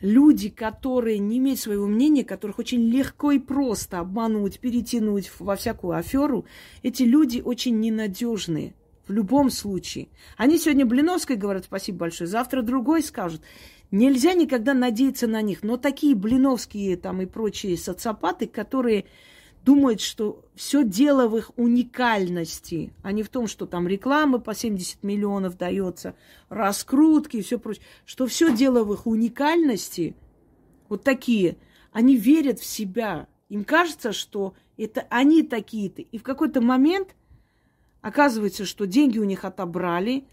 [0.00, 5.96] люди, которые не имеют своего мнения, которых очень легко и просто обмануть, перетянуть во всякую
[5.96, 6.44] аферу,
[6.82, 8.74] эти люди очень ненадежные.
[9.06, 10.08] В любом случае.
[10.36, 13.42] Они сегодня Блиновской говорят спасибо большое, завтра другой скажут.
[13.92, 15.62] Нельзя никогда надеяться на них.
[15.62, 19.04] Но такие блиновские там и прочие социопаты, которые
[19.64, 24.54] думают, что все дело в их уникальности, а не в том, что там рекламы по
[24.54, 26.14] 70 миллионов дается,
[26.48, 30.16] раскрутки и все прочее, что все дело в их уникальности,
[30.88, 31.56] вот такие,
[31.92, 33.28] они верят в себя.
[33.48, 36.02] Им кажется, что это они такие-то.
[36.02, 37.14] И в какой-то момент
[38.00, 40.24] оказывается, что деньги у них отобрали,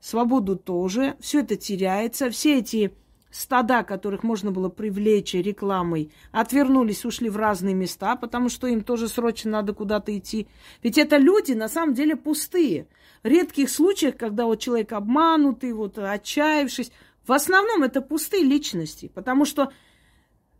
[0.00, 2.92] свободу тоже, все это теряется, все эти
[3.30, 9.08] стада, которых можно было привлечь рекламой, отвернулись, ушли в разные места, потому что им тоже
[9.08, 10.48] срочно надо куда-то идти.
[10.82, 12.88] Ведь это люди на самом деле пустые.
[13.22, 16.90] В редких случаях, когда вот человек обманутый, вот отчаявшись,
[17.26, 19.70] в основном это пустые личности, потому что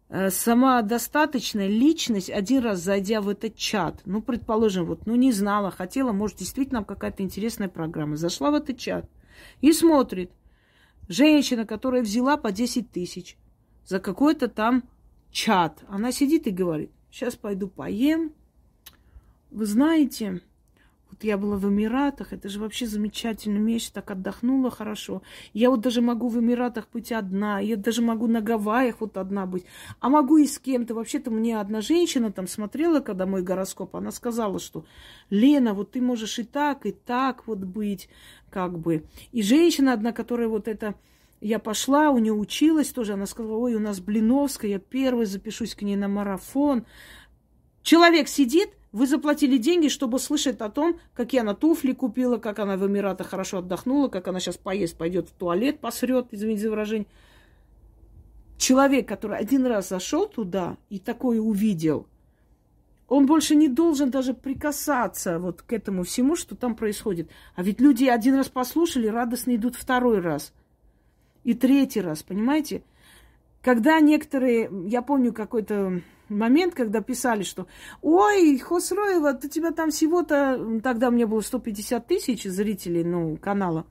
[0.09, 5.71] э, самодостаточная личность, один раз зайдя в этот чат, ну, предположим, вот, ну, не знала,
[5.71, 9.09] хотела, может, действительно какая-то интересная программа, зашла в этот чат
[9.63, 10.31] и смотрит,
[11.11, 13.37] Женщина, которая взяла по 10 тысяч
[13.85, 14.85] за какой-то там
[15.33, 15.83] чат.
[15.89, 18.33] Она сидит и говорит, сейчас пойду поем.
[19.51, 20.41] Вы знаете,
[21.21, 25.23] вот я была в Эмиратах, это же вообще замечательный месяц, так отдохнула хорошо.
[25.53, 29.45] Я вот даже могу в Эмиратах быть одна, я даже могу на Гавайях вот одна
[29.45, 29.65] быть,
[30.01, 30.95] а могу и с кем-то.
[30.95, 34.87] Вообще-то мне одна женщина там смотрела, когда мой гороскоп, она сказала, что
[35.29, 38.09] Лена, вот ты можешь и так, и так вот быть
[38.49, 39.05] как бы.
[39.31, 40.95] И женщина одна, которая вот это...
[41.43, 45.75] Я пошла, у нее училась тоже, она сказала, ой, у нас Блиновская, я первый запишусь
[45.75, 46.85] к ней на марафон.
[47.83, 52.77] Человек сидит, вы заплатили деньги, чтобы слышать о том, какие она туфли купила, как она
[52.77, 57.07] в Эмиратах хорошо отдохнула, как она сейчас поест, пойдет в туалет, посрет, извините за выражение.
[58.59, 62.07] Человек, который один раз зашел туда и такое увидел,
[63.09, 67.29] он больше не должен даже прикасаться вот к этому всему, что там происходит.
[67.57, 70.53] А ведь люди один раз послушали, радостно идут второй раз.
[71.43, 72.83] И третий раз, понимаете?
[73.63, 77.67] Когда некоторые, я помню какой-то момент, когда писали, что
[78.01, 83.87] «Ой, Хосроева, у тебя там всего-то...» Тогда у меня было 150 тысяч зрителей, ну, канала.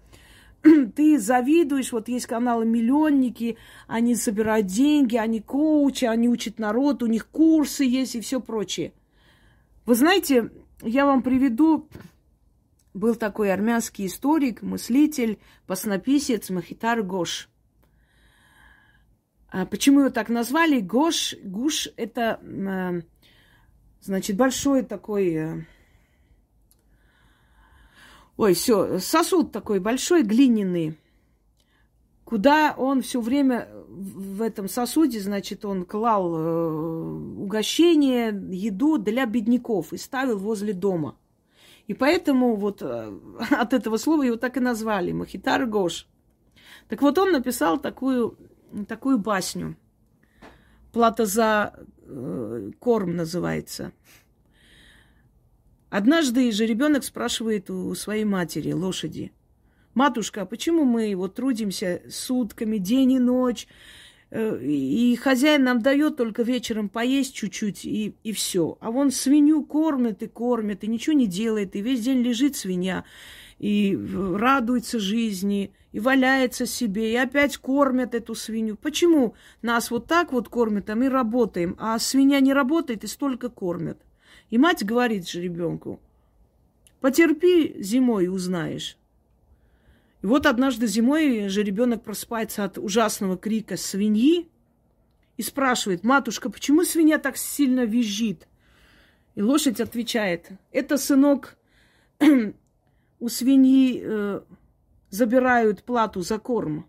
[0.95, 7.05] ты завидуешь, вот есть каналы «Миллионники», они собирают деньги, они коучи, они учат народ, у
[7.05, 8.93] них курсы есть и все прочее.
[9.85, 11.87] Вы знаете, я вам приведу,
[12.93, 17.49] был такой армянский историк, мыслитель, паснописец Махитар Гош.
[19.51, 20.79] А почему его так назвали?
[20.79, 23.01] Гош, Гуш– это, э,
[24.01, 25.65] значит, большой такой э,
[28.39, 30.97] Ой, все, сосуд такой большой, глиняный,
[32.23, 36.71] куда он все время в этом сосуде, значит, он клал э,
[37.37, 41.17] угощение, еду для бедняков и ставил возле дома.
[41.87, 42.81] И поэтому вот
[43.49, 46.07] от этого слова его так и назвали, Махитар Гош.
[46.87, 48.37] Так вот он написал такую,
[48.87, 49.75] такую басню.
[50.91, 53.91] Плата за э, корм называется.
[55.89, 59.31] Однажды же ребенок спрашивает у своей матери, лошади,
[59.95, 63.67] матушка, а почему мы вот трудимся сутками, день и ночь,
[64.29, 68.77] э, и хозяин нам дает только вечером поесть чуть-чуть и, и все.
[68.81, 73.03] А вон свинью кормит и кормит, и ничего не делает, и весь день лежит свинья,
[73.57, 73.97] и
[74.35, 78.77] радуется жизни, и валяется себе, и опять кормят эту свинью.
[78.77, 83.49] Почему нас вот так вот кормят, а мы работаем, а свинья не работает и столько
[83.49, 83.99] кормят?
[84.49, 85.99] И мать говорит же ребенку,
[87.01, 88.97] потерпи зимой, узнаешь.
[90.21, 94.49] И вот однажды зимой же ребенок просыпается от ужасного крика свиньи
[95.37, 98.47] и спрашивает, матушка, почему свинья так сильно визжит?
[99.35, 101.57] И лошадь отвечает, это, сынок,
[103.19, 104.41] у свиньи э,
[105.09, 106.85] забирают плату за корм.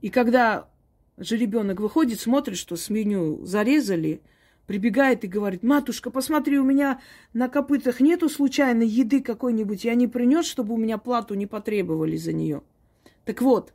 [0.00, 0.68] И когда
[1.16, 4.20] же ребенок выходит, смотрит, что свинью зарезали–
[4.66, 7.00] прибегает и говорит, матушка, посмотри, у меня
[7.32, 12.16] на копытах нету случайно еды какой-нибудь, я не принес, чтобы у меня плату не потребовали
[12.16, 12.62] за нее.
[13.24, 13.72] Так вот,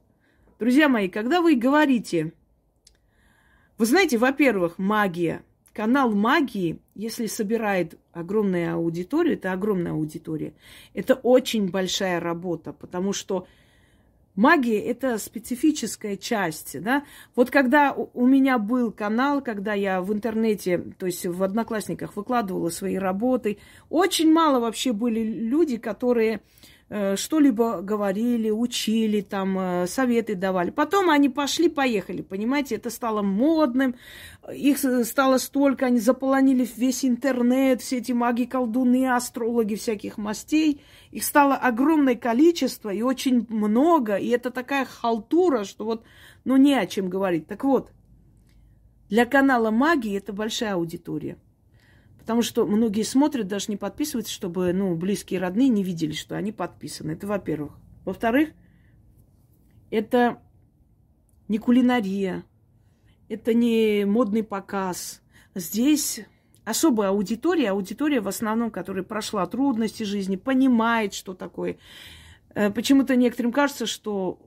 [0.59, 2.33] друзья мои, когда вы говорите,
[3.77, 5.43] вы знаете, во-первых, магия.
[5.79, 10.53] Канал магии, если собирает огромная аудитория, это огромная аудитория,
[10.93, 13.47] это очень большая работа, потому что
[14.35, 17.05] Магия– это специфическая часть, да.
[17.33, 22.69] Вот когда у меня был канал, когда я в интернете, то есть в Одноклассниках выкладывала
[22.69, 23.57] свои работы,
[23.89, 26.41] очень мало вообще были люди, которые
[26.89, 30.71] что-либо говорили, учили, там, э, советы давали.
[30.71, 33.95] Потом они пошли-поехали, понимаете, это стало модным,
[34.51, 40.81] их стало столько, они заполонили весь интернет, все эти маги, колдуны, астрологи всяких мастей.
[41.11, 46.03] Их стало огромное количество и очень много, и это такая халтура, что вот,
[46.43, 47.45] ну, не о чем говорить.
[47.45, 47.91] Так вот,
[49.09, 51.37] для канала магии это большая аудитория–
[52.19, 56.51] Потому что многие смотрят, даже не подписываются, чтобы ну, близкие родные не видели, что они
[56.51, 57.11] подписаны.
[57.11, 57.73] Это во-первых.
[58.05, 58.49] Во-вторых,
[59.89, 60.41] это
[61.47, 62.43] не кулинария,
[63.27, 65.21] это не модный показ.
[65.55, 66.21] Здесь
[66.65, 71.79] особая аудитория, аудитория в основном, которая прошла трудности жизни, понимает, что такое.
[72.53, 74.39] Э, почему-то некоторым кажется, что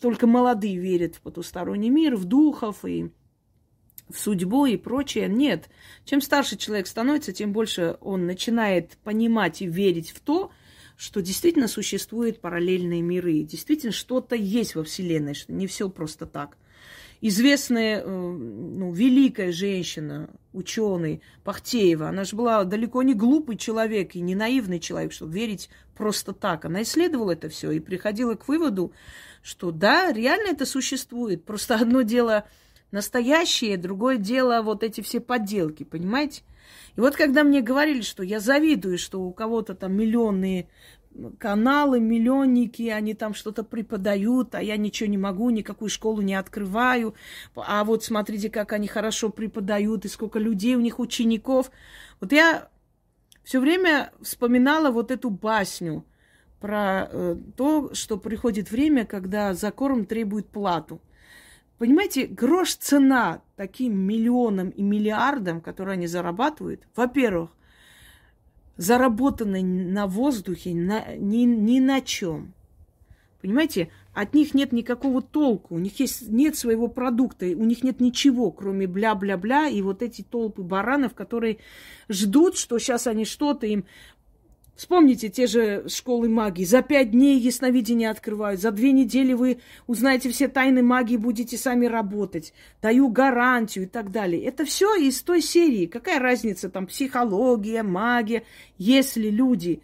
[0.00, 3.10] только молодые верят в потусторонний мир, в духов и
[4.10, 5.28] в судьбу и прочее.
[5.28, 5.68] Нет.
[6.04, 10.50] Чем старше человек становится, тем больше он начинает понимать и верить в то,
[10.96, 13.42] что действительно существуют параллельные миры.
[13.42, 16.56] Действительно, что-то есть во Вселенной, что не все просто так.
[17.20, 24.20] Известная, э, ну, великая женщина, ученый Пахтеева, она же была далеко не глупый человек и
[24.20, 26.64] не наивный человек, чтобы верить просто так.
[26.64, 28.92] Она исследовала это все и приходила к выводу,
[29.42, 31.44] что да, реально это существует.
[31.44, 32.46] Просто одно дело
[32.90, 36.42] настоящее, другое дело вот эти все подделки, понимаете?
[36.96, 40.68] И вот когда мне говорили, что я завидую, что у кого-то там миллионные
[41.38, 47.14] каналы, миллионники, они там что-то преподают, а я ничего не могу, никакую школу не открываю.
[47.56, 51.70] А вот смотрите, как они хорошо преподают, и сколько людей у них учеников.
[52.20, 52.68] Вот я
[53.42, 56.04] все время вспоминала вот эту басню
[56.60, 61.00] про э, то, что приходит время, когда за корм требует плату.
[61.78, 66.82] Понимаете, грош цена таким миллионам и миллиардам, которые они зарабатывают.
[66.96, 67.50] Во-первых,
[68.76, 72.52] заработаны на воздухе на, ни, ни на чем.
[73.40, 78.00] Понимаете, от них нет никакого толку, у них есть, нет своего продукта, у них нет
[78.00, 81.58] ничего, кроме бля-бля-бля и вот эти толпы баранов, которые
[82.08, 83.84] ждут, что сейчас они что-то им
[84.78, 86.62] Вспомните те же школы магии.
[86.62, 88.60] За пять дней ясновидение открывают.
[88.60, 89.58] За две недели вы
[89.88, 92.54] узнаете все тайны магии, будете сами работать.
[92.80, 94.40] Даю гарантию и так далее.
[94.44, 95.86] Это все из той серии.
[95.86, 98.44] Какая разница там психология, магия,
[98.76, 99.82] если люди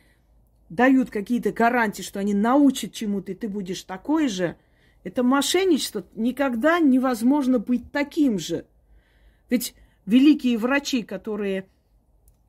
[0.69, 4.55] дают какие-то гарантии, что они научат чему-то, и ты будешь такой же,
[5.03, 6.07] это мошенничество.
[6.15, 8.65] Никогда невозможно быть таким же.
[9.51, 9.75] Ведь
[10.07, 11.67] великие врачи, которые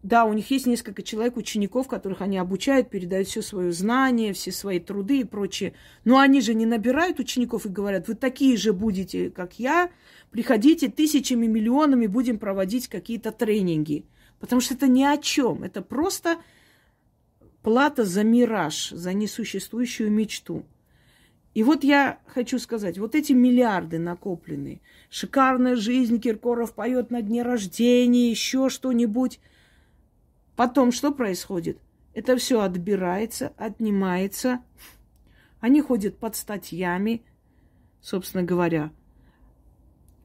[0.05, 4.51] да, у них есть несколько человек, учеников, которых они обучают, передают все свое знание, все
[4.51, 5.73] свои труды и прочее.
[6.03, 9.89] Но они же не набирают учеников и говорят, вы такие же будете, как я,
[10.29, 14.05] приходите тысячами, миллионами, будем проводить какие-то тренинги.
[14.39, 15.63] Потому что это ни о чем.
[15.63, 16.37] Это просто
[17.63, 20.67] плата за мираж, за несуществующую мечту.
[21.55, 27.41] И вот я хочу сказать, вот эти миллиарды накопленные, шикарная жизнь, Киркоров поет на дне
[27.41, 29.39] рождения, еще что-нибудь–
[30.55, 31.79] Потом что происходит?
[32.13, 34.59] Это все отбирается, отнимается.
[35.59, 37.25] Они ходят под статьями,
[37.99, 38.91] собственно говоря.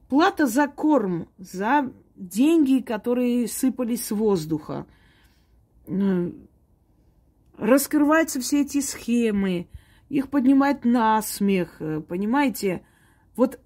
[0.07, 4.85] Плата за корм, за деньги, которые сыпались с воздуха.
[7.57, 9.67] Раскрываются все эти схемы,
[10.09, 12.85] их поднимают на смех, понимаете?
[13.35, 13.59] Вот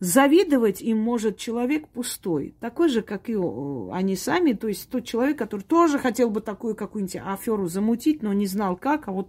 [0.00, 3.34] Завидовать им может человек пустой, такой же, как и
[3.92, 8.32] они сами, то есть тот человек, который тоже хотел бы такую какую-нибудь аферу замутить, но
[8.32, 9.28] не знал как, а вот,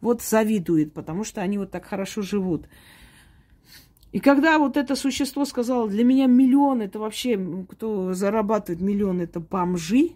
[0.00, 2.68] вот завидует, потому что они вот так хорошо живут.
[4.12, 9.40] И когда вот это существо сказало, для меня миллион, это вообще, кто зарабатывает миллион, это
[9.40, 10.12] бомжи.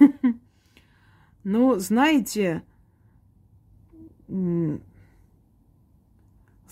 [1.44, 2.62] Но, знаете,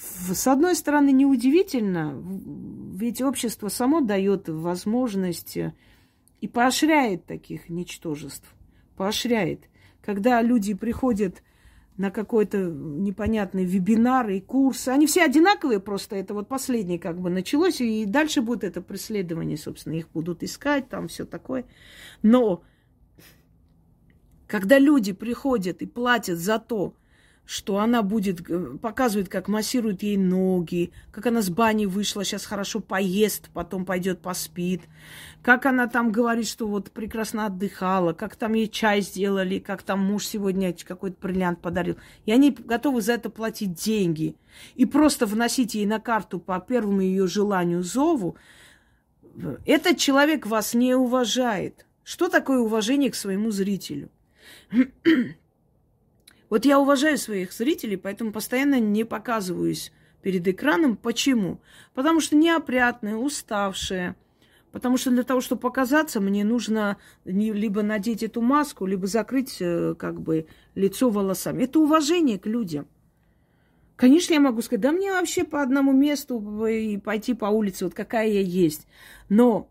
[0.03, 2.21] с одной стороны, неудивительно,
[2.95, 5.57] ведь общество само дает возможность
[6.41, 8.53] и поощряет таких ничтожеств.
[8.97, 9.69] Поощряет.
[10.01, 11.43] Когда люди приходят
[11.97, 17.31] на какой-то непонятный вебинар и курс, они все одинаковые просто, это вот последнее как бы
[17.31, 21.65] началось, и дальше будет это преследование, собственно, их будут искать, там все такое.
[22.23, 22.65] Но
[24.49, 26.97] когда люди приходят и платят за то,
[27.45, 32.47] что она будет, э, показывает, как массирует ей ноги, как она с бани вышла, сейчас
[32.47, 34.83] хорошо поест, потом пойдет поспит,
[35.43, 40.01] как она там говорит, что вот прекрасно отдыхала, как там ей чай сделали, как там
[40.01, 41.97] муж сегодня какой-то бриллиант подарил.
[42.27, 44.37] И они готовы за это платить деньги.
[44.75, 48.37] И просто вносить ей на карту по первому ее желанию зову,
[49.67, 51.87] этот человек вас не уважает.
[52.05, 54.11] Что такое уважение к своему зрителю?
[56.53, 59.91] Вот я уважаю своих зрителей, поэтому постоянно не показываюсь
[60.21, 60.99] перед экраном.
[60.99, 61.63] Почему?
[61.95, 64.17] Потому что неопрятная, уставшая.
[64.71, 69.95] Потому что для того, чтобы показаться, мне нужно либо надеть эту маску, либо закрыть э,
[69.99, 70.45] как бы
[70.75, 71.63] лицо волосами.
[71.63, 72.87] Это уважение к людям.
[73.97, 77.95] Конечно, я могу сказать, да мне вообще по одному месту и пойти по улице, вот
[77.95, 78.87] какая я есть.
[79.31, 79.71] Но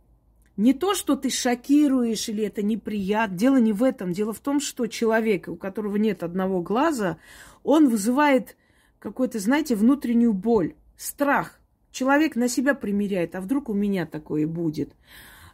[0.58, 3.38] не то, что ты шокируешь или это неприятно.
[3.38, 4.12] Дело не в этом.
[4.12, 7.18] Дело в том, что человек, у которого нет одного глаза,
[7.64, 8.58] он вызывает
[9.00, 11.60] какую-то, знаете, внутреннюю боль, страх.
[11.92, 14.94] Человек на себя примеряет, а вдруг у меня такое будет?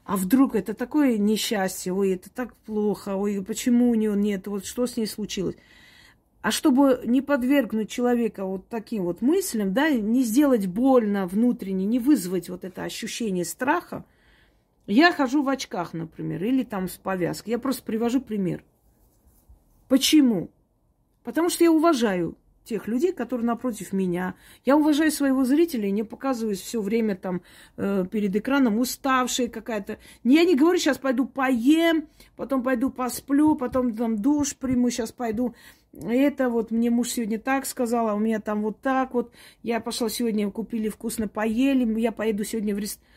[0.04, 4.66] А вдруг это такое несчастье, ой, это так плохо, ой, почему у него нет, вот
[4.66, 5.56] что с ней случилось?
[6.42, 12.00] А чтобы не подвергнуть человека вот таким вот мыслям, да, не сделать больно внутренне, не
[12.00, 14.04] вызвать вот это ощущение страха–
[14.88, 17.52] я хожу в очках, например, или там с повязкой.
[17.52, 18.64] Я просто привожу пример.
[19.90, 20.50] Почему?
[21.24, 24.36] Потому что я уважаю тех людей, которые напротив меня.
[24.66, 27.42] Я уважаю своего зрителя и не показываюсь все время там
[27.78, 30.00] э, перед экраном уставшая какая-то.
[30.24, 35.56] Я не говорю, сейчас пойду поем, потом пойду посплю, потом там душ приму, сейчас пойду.
[35.94, 39.34] Это вот мне муж сегодня так сказал, а у меня там вот так вот.
[39.64, 43.08] Я пошла сегодня, купили вкусно поели, я поеду сегодня в ресторан.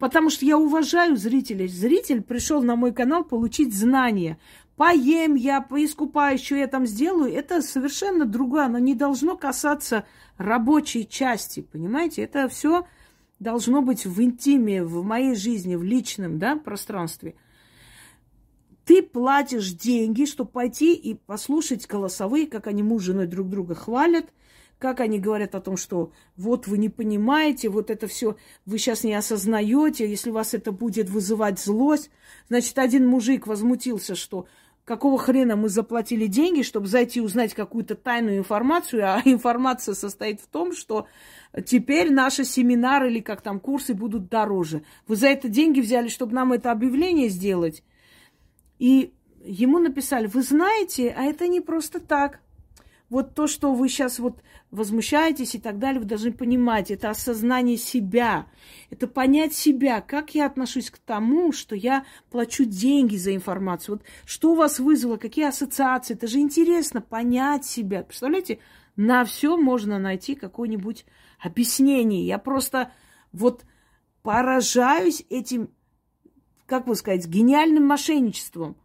[0.00, 1.68] Потому что я уважаю зрителей.
[1.68, 4.38] Зритель пришел на мой канал получить знания.
[4.76, 7.30] Поем я, поискупаюсь, что я там сделаю.
[7.30, 8.64] Это совершенно другое.
[8.64, 10.06] Оно не должно касаться
[10.38, 11.60] рабочей части.
[11.60, 12.22] Понимаете?
[12.22, 12.86] Это все
[13.40, 17.34] должно быть в интиме, в моей жизни, в личном да, пространстве.
[18.86, 23.74] Ты платишь деньги, чтобы пойти и послушать голосовые, как они муж с женой друг друга
[23.74, 24.24] хвалят–
[24.80, 29.04] как они говорят о том, что вот вы не понимаете, вот это все вы сейчас
[29.04, 32.10] не осознаете, если вас это будет вызывать злость.
[32.48, 34.46] Значит, один мужик возмутился, что
[34.86, 40.46] какого хрена мы заплатили деньги, чтобы зайти узнать какую-то тайную информацию, а информация состоит в
[40.46, 41.06] том, что
[41.66, 44.82] теперь наши семинары или как там курсы будут дороже.
[45.06, 47.84] Вы за это деньги взяли, чтобы нам это объявление сделать.
[48.78, 49.12] И
[49.44, 52.40] ему написали, вы знаете, а это не просто так.
[53.10, 54.40] Вот то, что вы сейчас вот
[54.70, 58.46] возмущаетесь и так далее, вы должны понимать, это осознание себя,
[58.88, 63.96] это понять себя, как я отношусь к тому, что я плачу деньги за информацию.
[63.96, 68.04] Вот что вас вызвало, какие ассоциации, это же интересно понять себя.
[68.04, 68.60] Представляете,
[68.94, 71.04] на все можно найти какое-нибудь
[71.40, 72.26] объяснение.
[72.26, 72.92] Я просто
[73.32, 73.64] вот
[74.22, 75.70] поражаюсь этим,
[76.66, 78.76] как бы сказать, гениальным мошенничеством.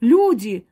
[0.00, 0.66] Люди,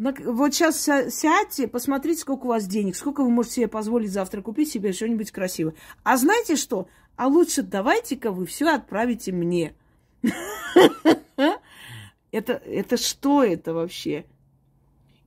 [0.00, 4.70] вот сейчас сядьте, посмотрите, сколько у вас денег, сколько вы можете себе позволить завтра купить
[4.70, 5.74] себе что-нибудь красивое.
[6.04, 6.88] А знаете что?
[7.16, 9.74] А лучше давайте-ка вы все отправите мне.
[12.32, 14.24] Это, это что это вообще?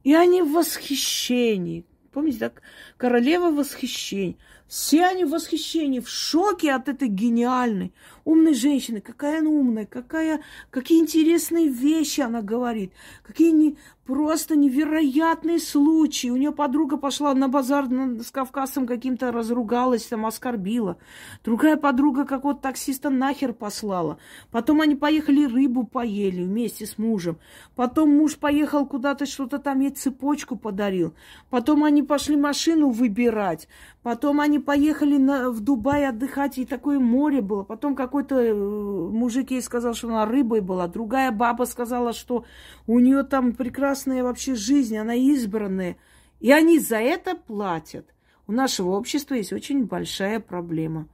[0.05, 1.85] И они в восхищении.
[2.13, 2.61] Помните, так?
[2.95, 4.37] Королева восхищения.
[4.73, 7.93] Все они в восхищении, в шоке от этой гениальной,
[8.25, 9.01] умной женщины.
[9.01, 16.27] Какая она умная, какая, какие интересные вещи она говорит, какие не, просто невероятные случаи.
[16.29, 20.97] У нее подруга пошла на базар с Кавказом каким-то, разругалась, там оскорбила.
[21.43, 24.17] Другая подруга какого-то таксиста нахер послала.
[24.51, 27.37] Потом они поехали рыбу поели вместе с мужем.
[27.75, 31.13] Потом муж поехал куда-то, что-то там ей цепочку подарил.
[31.49, 33.67] Потом они пошли машину выбирать.
[34.01, 37.63] Потом они поехали на, в Дубай отдыхать, и такое море было.
[37.63, 40.87] Потом какой-то э, мужик ей сказал, что она рыбой была.
[40.87, 42.45] Другая баба сказала, что
[42.87, 45.97] у нее там прекрасная вообще жизнь, она избранная.
[46.39, 48.13] И они за это платят.
[48.47, 51.07] У нашего общества есть очень большая проблема.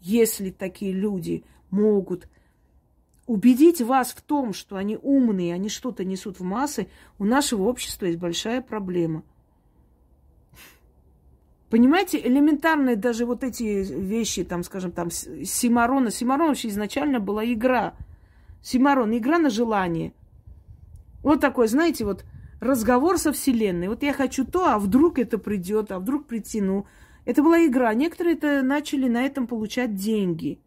[0.00, 2.28] Если такие люди могут
[3.26, 6.88] убедить вас в том, что они умные, они что-то несут в массы,
[7.18, 9.22] у нашего общества есть большая проблема–
[11.70, 16.10] Понимаете, элементарные даже вот эти вещи, там, скажем, там, Симарона.
[16.10, 17.94] Симарон вообще изначально была игра.
[18.62, 20.12] Симарон, игра на желание.
[21.22, 22.24] Вот такой, знаете, вот
[22.60, 23.88] разговор со Вселенной.
[23.88, 26.86] Вот я хочу то, а вдруг это придет, а вдруг притяну.
[27.24, 27.92] Это была игра.
[27.94, 30.60] Некоторые это начали на этом получать деньги.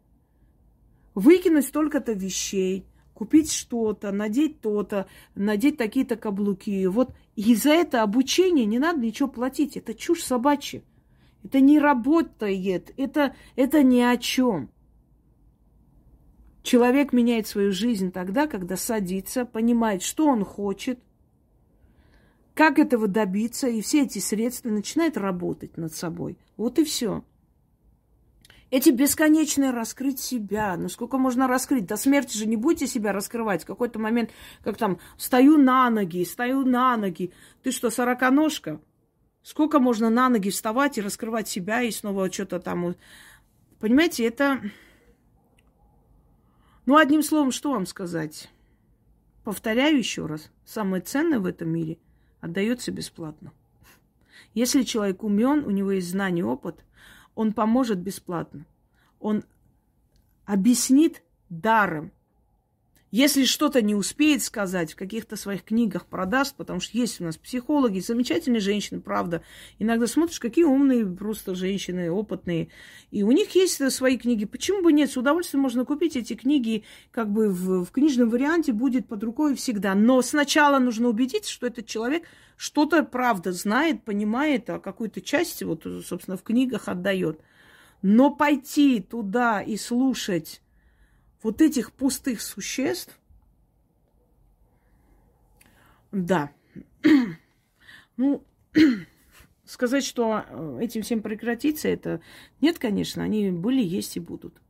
[1.14, 6.86] Выкинуть столько-то вещей, купить что-то, надеть то-то, надеть такие-то каблуки.
[6.86, 9.76] Вот и за это обучение не надо ничего платить.
[9.76, 10.82] Это чушь собачья.
[11.44, 14.70] Это не работает, это, это ни о чем.
[16.64, 20.98] Человек меняет свою жизнь тогда, когда садится, понимает, что он хочет,
[22.54, 26.38] как этого добиться, и все эти средства начинает работать над собой.
[26.56, 27.22] Вот и все.
[28.70, 30.76] Эти бесконечные раскрыть себя.
[30.76, 31.86] Ну сколько можно раскрыть?
[31.86, 33.62] До смерти же не будете себя раскрывать.
[33.62, 34.30] В какой-то момент,
[34.62, 37.32] как там, стою на ноги, стою на ноги.
[37.62, 38.80] Ты что, сороконожка?
[39.42, 42.94] Сколько можно на ноги вставать и раскрывать себя и снова что-то там...
[43.80, 44.60] Понимаете, это...
[46.84, 48.50] Ну, одним словом, что вам сказать?
[49.44, 50.50] Повторяю еще раз.
[50.66, 51.98] Самое ценное в этом мире
[52.40, 53.52] отдается бесплатно.
[54.52, 56.84] Если человек умен, у него есть знание, опыт,
[57.38, 58.66] он поможет бесплатно.
[59.20, 59.44] Он
[60.44, 62.10] объяснит даром.
[63.10, 67.38] Если что-то не успеет сказать, в каких-то своих книгах продаст, потому что есть у нас
[67.38, 69.42] психологи, замечательные женщины, правда.
[69.78, 72.68] Иногда смотришь, какие умные просто женщины, опытные.
[73.10, 74.44] И у них есть свои книги.
[74.44, 75.10] Почему бы нет?
[75.10, 79.54] С удовольствием можно купить эти книги, как бы в, в книжном варианте будет под рукой
[79.54, 79.94] всегда.
[79.94, 82.24] Но сначала нужно убедиться, что этот человек
[82.58, 87.40] что-то, правда, знает, понимает, а какую-то часть, вот, собственно, в книгах отдает.
[88.02, 90.60] Но пойти туда и слушать
[91.42, 93.18] вот этих пустых существ,
[96.10, 96.50] да,
[98.16, 98.42] ну,
[99.64, 102.20] сказать, что э, этим всем прекратится, это
[102.60, 104.60] нет, конечно, они были, есть и будут.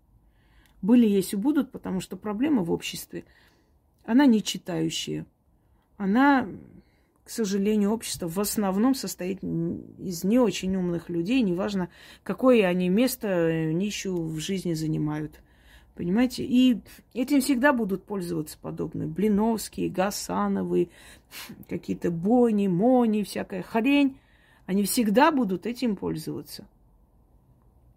[0.82, 3.24] Были, есть и будут, потому что проблема в обществе,
[4.04, 5.26] она не читающая.
[5.96, 6.48] Она,
[7.24, 11.88] к сожалению, общество в основном состоит из не очень умных людей, неважно,
[12.22, 15.40] какое они место э, нищую в жизни занимают–
[15.98, 16.44] Понимаете?
[16.44, 16.80] И
[17.12, 19.08] этим всегда будут пользоваться подобные.
[19.08, 20.90] Блиновские, Гасановы,
[21.68, 24.20] какие-то Бони, Мони, всякая хрень.
[24.64, 26.68] Они всегда будут этим пользоваться.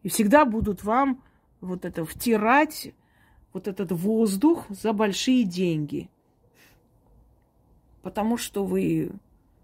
[0.02, 1.24] И всегда будут вам
[1.60, 2.91] вот это втирать,
[3.54, 6.10] вот этот воздух за большие деньги.
[8.02, 9.12] Потому что вы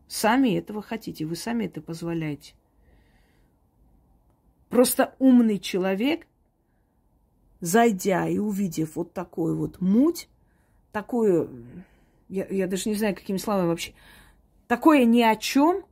[0.07, 2.53] сами этого хотите, вы сами это позволяете.
[4.69, 6.27] Просто умный человек–
[7.59, 10.29] зайдя и увидев вот такую вот муть,
[10.91, 11.49] такую,
[12.29, 13.93] я, я даже не знаю, какими словами вообще,
[14.67, 15.83] такое ни о чем,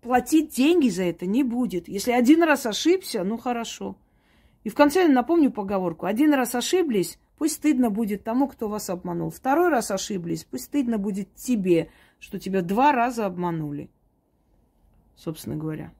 [0.00, 1.88] платить деньги за это не будет.
[1.88, 3.96] Если один раз ошибся, ну хорошо.
[4.64, 6.06] И в конце напомню поговорку.
[6.06, 9.30] Один раз ошиблись, пусть стыдно будет тому, кто вас обманул.
[9.30, 13.90] Второй раз ошиблись, пусть стыдно будет тебе, что тебя два раза обманули.
[15.16, 15.92] собственно говоря.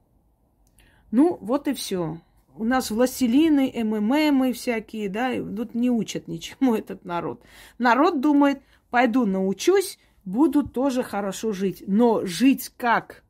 [1.11, 2.21] Ну, вот и все.
[2.57, 7.43] У нас властелины, МММы всякие, да, тут не учат ничему этот народ.
[7.79, 11.83] Народ думает, пойду научусь, буду тоже хорошо жить.
[11.87, 13.23] Но жить как?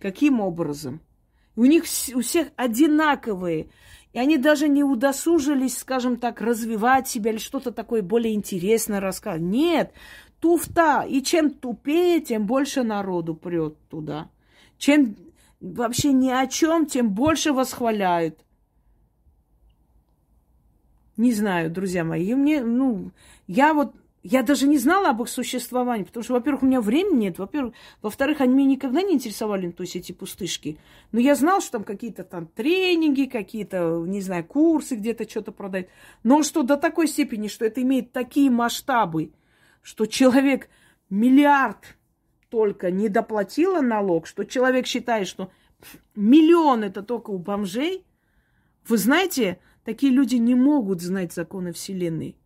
[0.00, 1.00] Каким образом?
[1.56, 3.68] У них у всех одинаковые.
[4.12, 9.40] И они даже не удосужились, скажем так, развивать себя или что-то такое более интересное рассказать.
[9.40, 9.92] Нет,
[10.40, 11.04] туфта.
[11.08, 14.28] И чем тупее, тем больше народу прет туда.
[14.78, 15.16] Чем
[15.60, 18.43] вообще ни о чем, тем больше восхваляют.
[21.16, 22.34] Не знаю, друзья мои.
[22.34, 23.12] Мне, ну,
[23.46, 23.94] я вот
[24.24, 27.74] я даже не знала об их существовании, потому что, во-первых, у меня времени нет, во-первых,
[28.00, 30.78] во-вторых, они меня никогда не интересовали, то есть эти пустышки.
[31.12, 35.88] Но я знал, что там какие-то там тренинги, какие-то, не знаю, курсы где-то что-то продают.
[36.22, 39.30] Но что до такой степени, что это имеет такие масштабы,
[39.82, 40.70] что человек
[41.10, 41.98] миллиард
[42.48, 45.50] только не доплатила налог, что человек считает, что
[46.14, 48.06] миллион это только у бомжей,
[48.88, 52.36] вы знаете, такие люди не могут знать законы Вселенной.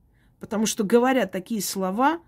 [0.41, 2.21] Потому что, говоря такие слова,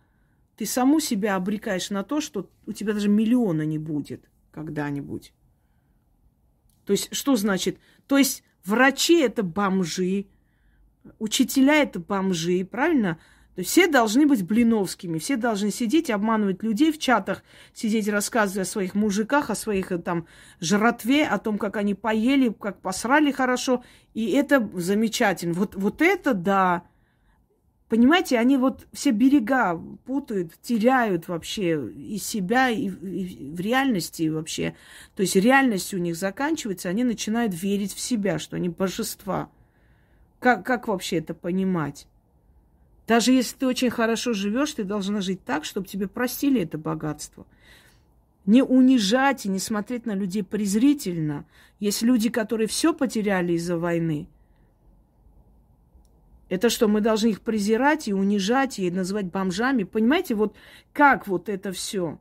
[0.57, 5.33] ты саму себя обрекаешь на то, что у тебя даже миллиона не будет когда-нибудь.
[6.85, 7.79] То есть, что значит?
[8.07, 10.27] То есть, врачи это бомжи,
[11.19, 13.19] учителя это бомжи, правильно?
[13.55, 17.43] То есть все должны быть блиновскими, все должны сидеть, обманывать людей в чатах,
[17.75, 20.27] сидеть, рассказывая о своих мужиках, о своих э, там
[20.61, 23.83] жратве, о том, как они поели, как посрали хорошо.
[24.15, 25.55] И это замечательно.
[25.55, 26.85] Вот, вот это да.
[27.89, 29.77] Понимаете, они вот все берега
[30.07, 34.77] путают, теряют вообще и себя, и, и в реальности вообще.
[35.17, 39.51] То есть реальность у них заканчивается, они начинают верить в себя, что они божества.
[40.39, 42.07] Как, как вообще это понимать?
[43.11, 47.45] Даже если ты очень хорошо живешь, ты должна жить так, чтобы тебе простили это богатство.
[48.47, 51.45] Не унижать и не смотреть на людей презрительно.
[51.81, 54.29] Есть люди, которые все потеряли из-за войны–
[56.49, 59.83] это что, мы должны их презирать и унижать, и называть бомжами?
[59.83, 60.55] Понимаете, вот
[60.93, 62.21] как вот это все?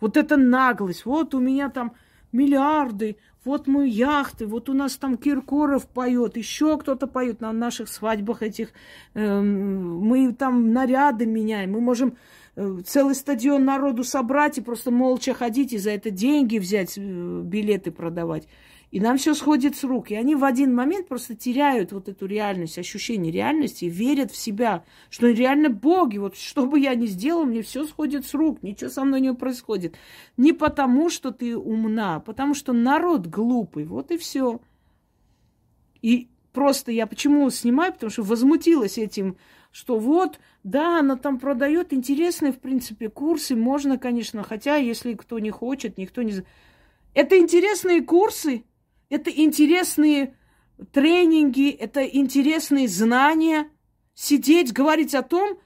[0.00, 1.06] Вот это наглость.
[1.06, 1.94] Вот у меня там
[2.36, 7.88] миллиарды, вот мы яхты, вот у нас там Киркоров поет, еще кто-то поет на наших
[7.88, 8.72] свадьбах этих.
[9.14, 12.16] Э, мы там наряды меняем, мы можем
[12.56, 17.00] э, целый стадион народу собрать и просто молча ходить и за это деньги взять, э,
[17.00, 18.48] билеты продавать.
[18.92, 20.10] И нам все сходит с рук.
[20.10, 24.36] И они в один момент просто теряют вот эту реальность, ощущение реальности, и верят в
[24.36, 26.18] себя, что реально боги.
[26.18, 29.34] Вот что бы я ни сделал, мне все сходит с рук, ничего со мной не
[29.34, 29.96] происходит.
[30.36, 33.84] Не потому, что ты умна, а потому что народ глупый.
[33.84, 34.60] Вот и все.
[36.00, 39.36] И просто я почему снимаю, потому что возмутилась этим,
[39.72, 45.38] что вот, да, она там продает интересные, в принципе, курсы, можно, конечно, хотя, если кто
[45.38, 46.32] не хочет, никто не...
[47.12, 48.64] Это интересные курсы,
[49.08, 50.36] это интересные
[50.92, 53.70] тренинги, это интересные знания.
[54.14, 55.58] Сидеть, говорить о том,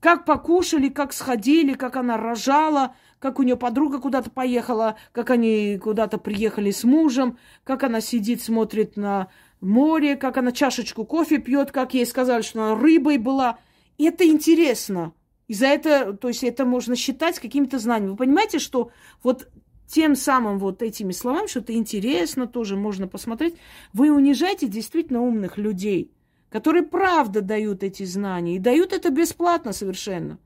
[0.00, 5.78] как покушали, как сходили, как она рожала, как у нее подруга куда-то поехала, как они
[5.78, 9.28] куда-то приехали с мужем, как она сидит, смотрит на
[9.60, 13.58] море, как она чашечку кофе пьет, как ей сказали, что она рыбой была.
[13.96, 15.14] И это интересно.
[15.46, 18.10] И за это, то есть это можно считать какими-то знаниями.
[18.10, 18.90] Вы понимаете, что
[19.22, 19.48] вот
[19.86, 23.56] тем самым вот этими словами, что это интересно, тоже можно посмотреть,
[23.92, 26.10] вы унижаете действительно умных людей,
[26.48, 30.38] которые правда дают эти знания и дают это бесплатно совершенно.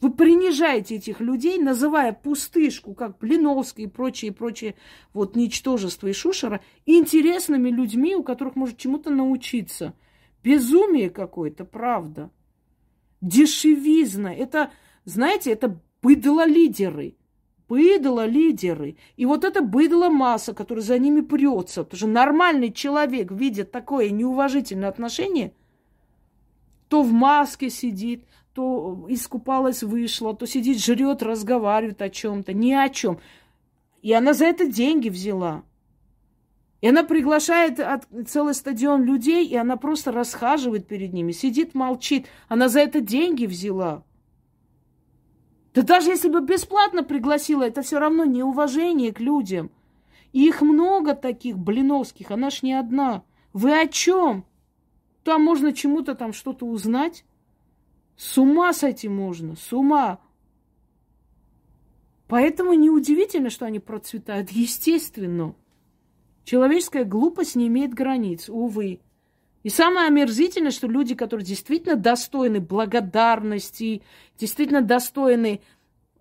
[0.00, 4.76] Вы принижаете этих людей, называя пустышку, как Блиновский и прочие, прочие
[5.12, 9.94] вот ничтожества и шушера, интересными людьми, у которых может чему-то научиться.
[10.44, 12.30] Безумие какое-то, правда.
[13.20, 14.32] Дешевизна.
[14.32, 14.70] Это,
[15.04, 17.17] знаете, это быдло-лидеры
[17.68, 18.96] быдло лидеры.
[19.16, 21.84] И вот это быдло масса, которая за ними прется.
[21.84, 25.52] Потому что нормальный человек, видя такое неуважительное отношение,
[26.88, 32.88] то в маске сидит, то искупалась, вышла, то сидит, жрет, разговаривает о чем-то, ни о
[32.88, 33.20] чем.
[34.02, 35.62] И она за это деньги взяла.
[36.80, 42.26] И она приглашает от, целый стадион людей, и она просто расхаживает перед ними, сидит, молчит.
[42.48, 44.04] Она за это деньги взяла.
[45.74, 49.70] Да даже если бы бесплатно пригласила, это все равно неуважение к людям.
[50.32, 53.24] И их много таких блиновских, она ж не одна.
[53.52, 54.44] Вы о чем?
[55.24, 57.24] Там можно чему-то там что-то узнать.
[58.16, 60.20] С ума сойти можно, с ума.
[62.26, 64.50] Поэтому неудивительно, что они процветают.
[64.50, 65.54] Естественно.
[66.44, 69.00] Человеческая глупость не имеет границ, увы.
[69.68, 74.00] И самое омерзительное, что люди, которые действительно достойны благодарности,
[74.38, 75.60] действительно достойны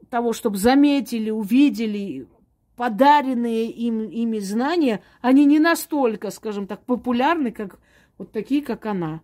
[0.10, 2.28] того, чтобы заметили, увидели,
[2.76, 7.80] подаренные им, ими знания, они не настолько, скажем так, популярны, как
[8.18, 9.22] вот такие, как она.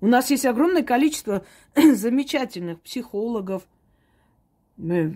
[0.00, 1.44] У нас есть огромное количество
[1.74, 3.66] замечательных психологов,
[4.78, 5.10] э,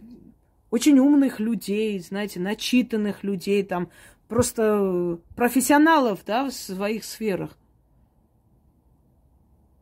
[0.70, 3.90] очень умных людей, знаете, начитанных людей, там
[4.28, 7.56] просто профессионалов, да, в своих сферах.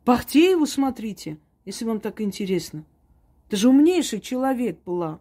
[0.04, 2.84] Бахтееву смотрите, если вам так интересно.
[3.48, 5.20] Это же умнейший человек была.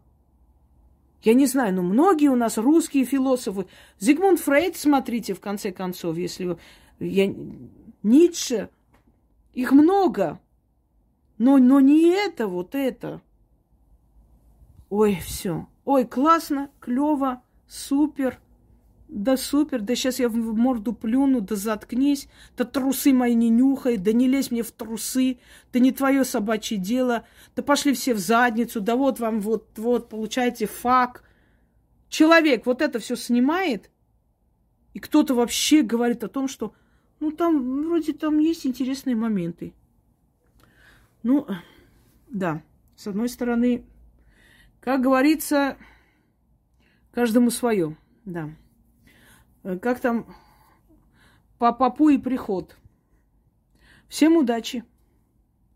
[1.24, 3.66] Я не знаю, но многие у нас русские философы.
[4.00, 6.58] Зигмунд Фрейд, смотрите, в конце концов, если вы...
[7.00, 7.34] Я...
[8.04, 8.70] Ницше.
[9.54, 10.40] Их много.
[11.40, 13.22] Но, но не это, вот это.
[14.90, 15.68] Ой, все.
[15.84, 18.40] Ой, классно, клево, супер.
[19.08, 22.28] Да супер, да сейчас я в морду плюну, да заткнись,
[22.58, 25.38] да трусы мои не нюхай, да не лезь мне в трусы,
[25.72, 27.26] да не твое собачье дело,
[27.56, 31.24] да пошли все в задницу, да вот вам вот, вот, получаете фак.
[32.10, 33.92] Человек вот это все снимает,
[34.94, 36.74] и кто-то вообще говорит о том, что
[37.20, 39.74] ну там вроде там есть интересные моменты.
[41.22, 41.48] Ну,
[42.28, 42.64] да,
[42.96, 43.86] с одной стороны,
[44.80, 45.78] как говорится,
[47.12, 48.50] каждому свое, да.
[49.66, 50.28] Э, как там
[51.58, 52.78] по попу и приход.
[54.08, 54.86] Всем удачи!